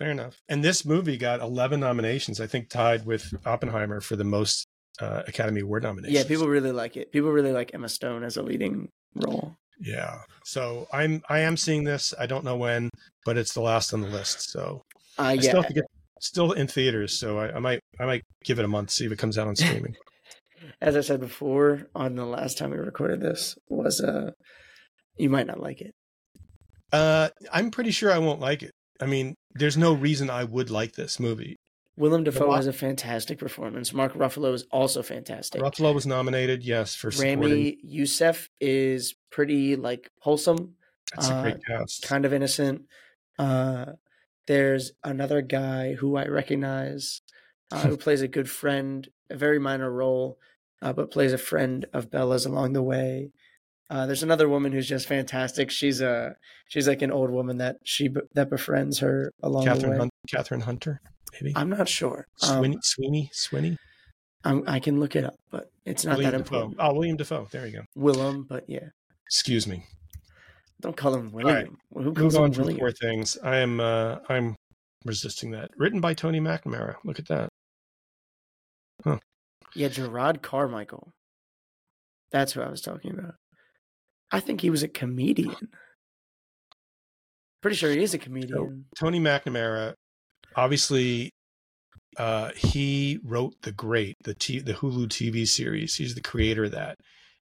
[0.00, 0.40] Fair enough.
[0.48, 4.66] And this movie got 11 nominations, I think tied with Oppenheimer for the most
[4.98, 6.16] uh, Academy Award nominations.
[6.18, 7.12] yeah, people really like it.
[7.12, 9.56] People really like Emma Stone as a leading role.
[9.78, 10.22] Yeah.
[10.44, 12.14] So I'm I am seeing this.
[12.18, 12.88] I don't know when,
[13.26, 14.50] but it's the last on the list.
[14.50, 14.82] So
[15.18, 15.84] Uh, I yeah, still have to get
[16.20, 17.18] still in theaters.
[17.20, 19.48] So I, I might I might give it a month, see if it comes out
[19.48, 19.96] on streaming.
[20.80, 24.30] as I said before on the last time we recorded this was uh,
[25.18, 25.92] you might not like it.
[26.92, 28.72] uh, I'm pretty sure I won't like it.
[29.00, 31.56] I mean, there's no reason I would like this movie.
[31.96, 33.92] Willem Dafoe has a fantastic performance.
[33.92, 35.60] Mark Ruffalo is also fantastic.
[35.60, 37.40] Ruffalo was nominated, yes, for supporting.
[37.40, 40.76] Ramy Youssef is pretty like wholesome,
[41.14, 42.02] That's a uh, great cast.
[42.02, 42.86] kind of innocent.
[43.38, 43.92] Uh,
[44.46, 47.20] there's another guy who I recognize
[47.70, 50.38] uh, who plays a good friend, a very minor role,
[50.80, 53.30] uh, but plays a friend of Bella's along the way.
[53.90, 55.68] Uh, there's another woman who's just fantastic.
[55.70, 56.36] She's a
[56.68, 59.98] she's like an old woman that she that befriends her along the Catherine way.
[59.98, 61.00] Hunt, Kathryn Hunter,
[61.34, 61.52] maybe.
[61.56, 62.24] I'm not sure.
[62.42, 63.76] Um, Sweeney, Sweeney, Sweeney.
[64.44, 66.56] I'm, I can look it up, but it's not William that Defoe.
[66.56, 66.76] important.
[66.80, 67.48] Oh, William Defoe.
[67.50, 67.82] There you go.
[67.96, 68.88] Willem, but yeah,
[69.26, 69.84] Excuse me.
[70.80, 71.44] don't call him right.
[71.44, 71.76] William.
[71.92, 73.36] Who Move on to Poor Things.
[73.42, 74.54] I am uh, I'm
[75.04, 75.70] resisting that.
[75.76, 76.94] Written by Tony McNamara.
[77.04, 77.48] Look at that.
[79.74, 81.10] Yeah, Jerrod Carmichael.
[82.32, 83.34] That's who I was talking about.
[84.32, 85.68] I think he was a comedian.
[87.62, 88.86] Pretty sure he is a comedian.
[88.98, 89.94] Tony McNamara,
[90.56, 91.30] obviously,
[92.16, 95.94] uh, he wrote the Great, the T- the Hulu TV series.
[95.96, 96.96] He's the creator of that,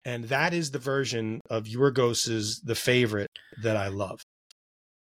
[0.06, 3.32] and that is the version of Yorgos's The Favorite
[3.64, 4.22] that I love.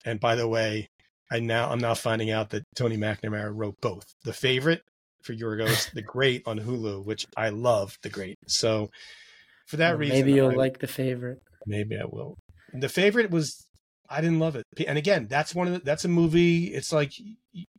[0.06, 0.88] And by the way,
[1.32, 4.84] I now I'm now finding out that Tony McNamara wrote both The Favorite
[5.24, 7.98] for Yorgos, The Great on Hulu, which I love.
[8.04, 8.38] The Great.
[8.48, 8.90] So
[9.68, 11.40] for that Well, reason, maybe you'll I- like the favorite.
[11.66, 12.36] Maybe I will.
[12.74, 13.66] The favorite was
[14.10, 16.66] I didn't love it, and again, that's one of the, that's a movie.
[16.74, 17.12] It's like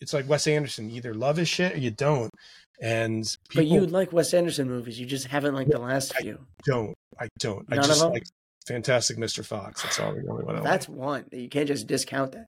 [0.00, 0.88] it's like Wes Anderson.
[0.90, 2.30] You either love his shit or you don't,
[2.80, 4.98] and people But you like Wes Anderson movies.
[4.98, 6.38] You just haven't liked the last few.
[6.64, 6.94] don't.
[7.18, 7.66] I don't.
[7.70, 8.12] I None of just them?
[8.12, 8.22] like
[8.68, 9.44] Fantastic Mr.
[9.44, 9.82] Fox.
[9.82, 10.56] That's all the only one.
[10.56, 10.98] I That's like.
[10.98, 11.24] one.
[11.32, 12.46] You can't just discount that.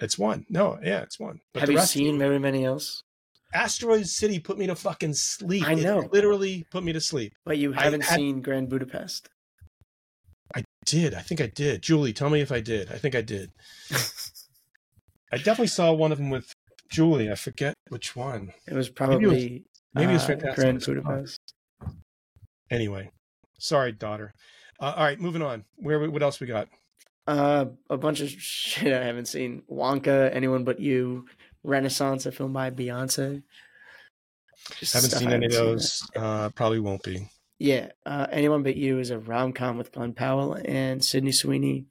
[0.00, 0.44] it's one.
[0.48, 1.38] No, yeah, it's one.
[1.54, 3.02] But Have you seen very many else?
[3.54, 4.38] Asteroid City?
[4.38, 5.66] Put me to fucking sleep.
[5.66, 6.08] I It know.
[6.12, 7.32] literally put me to sleep.
[7.44, 9.28] But you haven't had- seen Grand Budapest.
[10.82, 11.14] I did.
[11.14, 11.82] I think I did.
[11.82, 12.90] Julie, tell me if I did.
[12.90, 13.50] I think I did.
[15.32, 16.52] I definitely saw one of them with
[16.90, 17.30] Julie.
[17.30, 18.52] I forget which one.
[18.66, 19.64] It was Maybe it was- probably
[19.94, 20.54] Maybe it was uh, fantastic.
[20.56, 21.02] Grand Mr.
[21.02, 21.06] Fox.
[21.06, 21.40] Budapest.
[22.70, 23.10] Anyway,
[23.58, 24.32] sorry, daughter.
[24.80, 25.64] Uh, all right, moving on.
[25.76, 26.10] Where?
[26.10, 26.68] What else we got?
[27.26, 29.62] Uh, a bunch of shit I haven't seen.
[29.70, 31.26] Wonka, Anyone But You,
[31.62, 33.42] Renaissance, a film by Beyonce.
[34.78, 36.08] Just Haven't seen I any of haven't seen.
[36.14, 36.24] those.
[36.24, 37.28] Uh, probably won't be.
[37.62, 41.86] Yeah, uh, Anyone But You is a rom com with Glen Powell and Sydney Sweeney.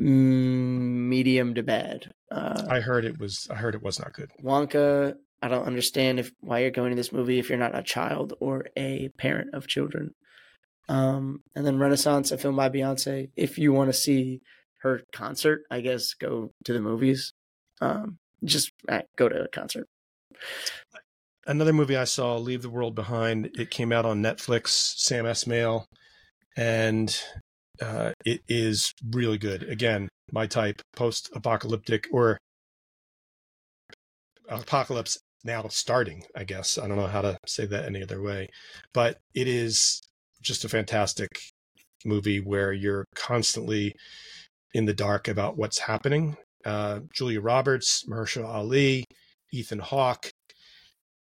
[0.00, 2.12] Mm, medium to bad.
[2.30, 3.48] Uh, I heard it was.
[3.50, 4.30] I heard it was not good.
[4.40, 7.82] Wonka, I don't understand if why you're going to this movie if you're not a
[7.82, 10.14] child or a parent of children.
[10.88, 13.30] Um, and then Renaissance, a film by Beyonce.
[13.34, 14.40] If you want to see
[14.82, 17.32] her concert, I guess go to the movies.
[17.80, 19.88] Um, just uh, go to a concert.
[21.46, 23.50] Another movie I saw, Leave the World Behind.
[23.58, 24.68] It came out on Netflix.
[24.68, 25.84] Sam Esmail,
[26.56, 27.20] and
[27.80, 29.64] uh, it is really good.
[29.64, 32.38] Again, my type, post-apocalyptic or
[34.48, 36.22] apocalypse now starting.
[36.36, 38.48] I guess I don't know how to say that any other way,
[38.94, 40.00] but it is
[40.40, 41.28] just a fantastic
[42.04, 43.94] movie where you're constantly
[44.74, 46.36] in the dark about what's happening.
[46.64, 49.04] Uh, Julia Roberts, Mahershala Ali,
[49.52, 50.30] Ethan Hawke,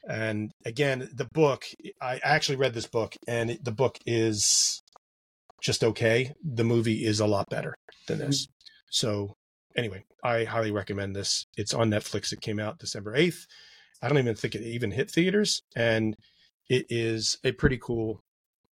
[0.09, 1.65] and again, the book.
[2.01, 4.83] I actually read this book, and it, the book is
[5.63, 6.33] just okay.
[6.43, 7.75] The movie is a lot better
[8.07, 8.47] than this.
[8.47, 8.53] Mm-hmm.
[8.91, 9.35] So,
[9.77, 11.45] anyway, I highly recommend this.
[11.57, 12.33] It's on Netflix.
[12.33, 13.47] It came out December eighth.
[14.03, 16.15] I don't even think it even hit theaters, and
[16.69, 18.21] it is a pretty cool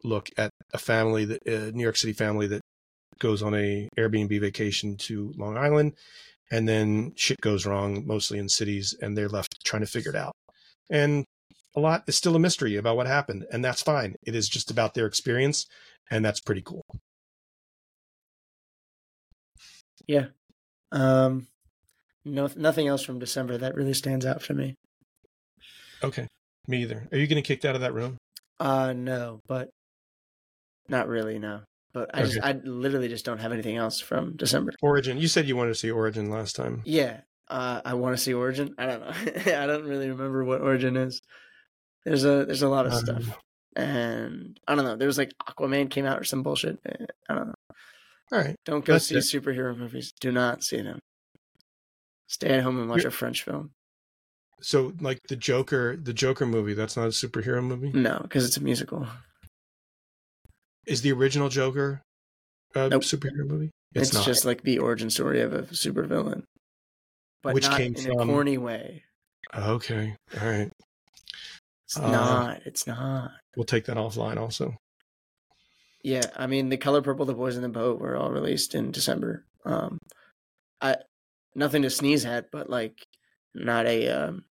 [0.05, 2.61] look at a family that a New York City family that
[3.19, 5.95] goes on a Airbnb vacation to Long Island,
[6.51, 10.17] and then shit goes wrong, mostly in cities, and they're left trying to figure it
[10.17, 10.33] out.
[10.91, 11.25] And
[11.77, 14.17] a lot is still a mystery about what happened, and that's fine.
[14.23, 15.67] It is just about their experience,
[16.11, 16.85] and that's pretty cool.
[20.07, 20.27] Yeah.
[20.91, 21.47] Um,
[22.25, 24.75] no, nothing else from December that really stands out for me.
[26.03, 26.27] Okay,
[26.67, 27.07] me either.
[27.13, 28.17] Are you getting kicked out of that room?
[28.61, 29.69] Uh, no, but
[30.89, 31.39] not really.
[31.39, 31.61] No,
[31.93, 34.73] but I just I literally just don't have anything else from December.
[34.83, 35.19] Origin.
[35.19, 36.83] You said you wanted to see Origin last time.
[36.85, 37.21] Yeah.
[37.51, 38.75] Uh, I want to see Origin.
[38.79, 39.53] I don't know.
[39.63, 41.21] I don't really remember what Origin is.
[42.05, 43.39] There's a there's a lot of Um, stuff,
[43.77, 44.97] and I don't know.
[44.97, 46.79] There was like Aquaman came out or some bullshit.
[46.87, 47.55] Eh, I don't know.
[48.33, 48.57] All right.
[48.67, 49.21] Don't go That's see it.
[49.21, 50.13] superhero movies.
[50.21, 50.99] Do not see them.
[52.27, 53.71] Stay at home and watch You're- a French film.
[54.61, 56.75] So, like the Joker, the Joker movie.
[56.75, 57.93] That's not a superhero movie.
[57.93, 59.07] No, because it's a musical.
[60.87, 62.03] Is the original Joker
[62.75, 63.03] a Nope.
[63.03, 63.71] superhero movie?
[63.95, 64.25] It's, not.
[64.27, 66.43] just like the origin story of a supervillain,
[67.43, 69.05] but Which not came in from- a corny way.
[69.55, 70.17] okay.
[70.41, 70.71] All right.
[71.85, 72.61] It's Uh, not.
[72.67, 73.31] It's not.
[73.57, 74.37] We'll take that offline.
[74.37, 74.77] Also.
[76.03, 78.91] Yeah, I mean, the color purple, the boys in the boat were all released in
[78.93, 79.45] December.
[79.65, 79.99] Um,
[80.81, 80.97] I
[81.55, 83.07] nothing to sneeze at, but like
[83.55, 84.45] not a um,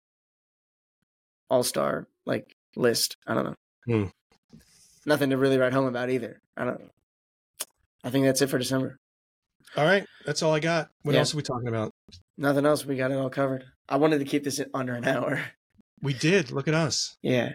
[1.49, 3.17] all star like list.
[3.27, 3.55] I don't know.
[3.85, 4.05] Hmm.
[5.05, 6.41] Nothing to really write home about either.
[6.57, 6.89] I don't.
[8.03, 8.97] I think that's it for December.
[9.77, 10.05] All right.
[10.25, 10.89] That's all I got.
[11.03, 11.19] What Yeah.
[11.19, 11.93] else are we talking about?
[12.37, 12.85] Nothing else.
[12.85, 13.63] We got it all covered.
[13.87, 15.41] I wanted to keep this under an hour.
[16.01, 16.51] We did.
[16.51, 17.15] Look at us.
[17.21, 17.53] Yeah,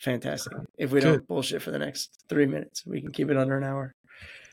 [0.00, 0.52] fantastic.
[0.78, 1.06] If we Good.
[1.06, 3.92] don't bullshit for the next three minutes, we can keep it under an hour.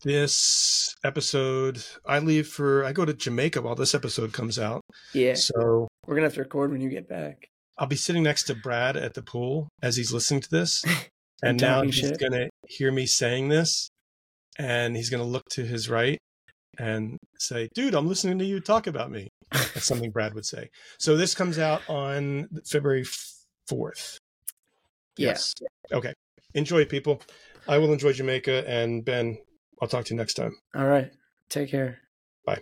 [0.03, 2.83] This episode, I leave for.
[2.83, 4.81] I go to Jamaica while this episode comes out.
[5.13, 7.47] Yeah, So we're gonna have to record when you get back.
[7.77, 10.83] I'll be sitting next to Brad at the pool as he's listening to this.
[11.43, 13.89] And now he's going to hear me saying this.
[14.57, 16.17] And he's going to look to his right
[16.79, 19.27] and say, Dude, I'm listening to you talk about me.
[19.73, 20.69] That's something Brad would say.
[20.97, 23.05] So this comes out on February
[23.69, 24.17] 4th.
[25.17, 25.37] Yeah.
[25.91, 26.13] Okay.
[26.53, 27.21] Enjoy, people.
[27.67, 28.67] I will enjoy Jamaica.
[28.69, 29.37] And Ben,
[29.81, 30.55] I'll talk to you next time.
[30.75, 31.11] All right.
[31.49, 31.99] Take care.
[32.45, 32.61] Bye.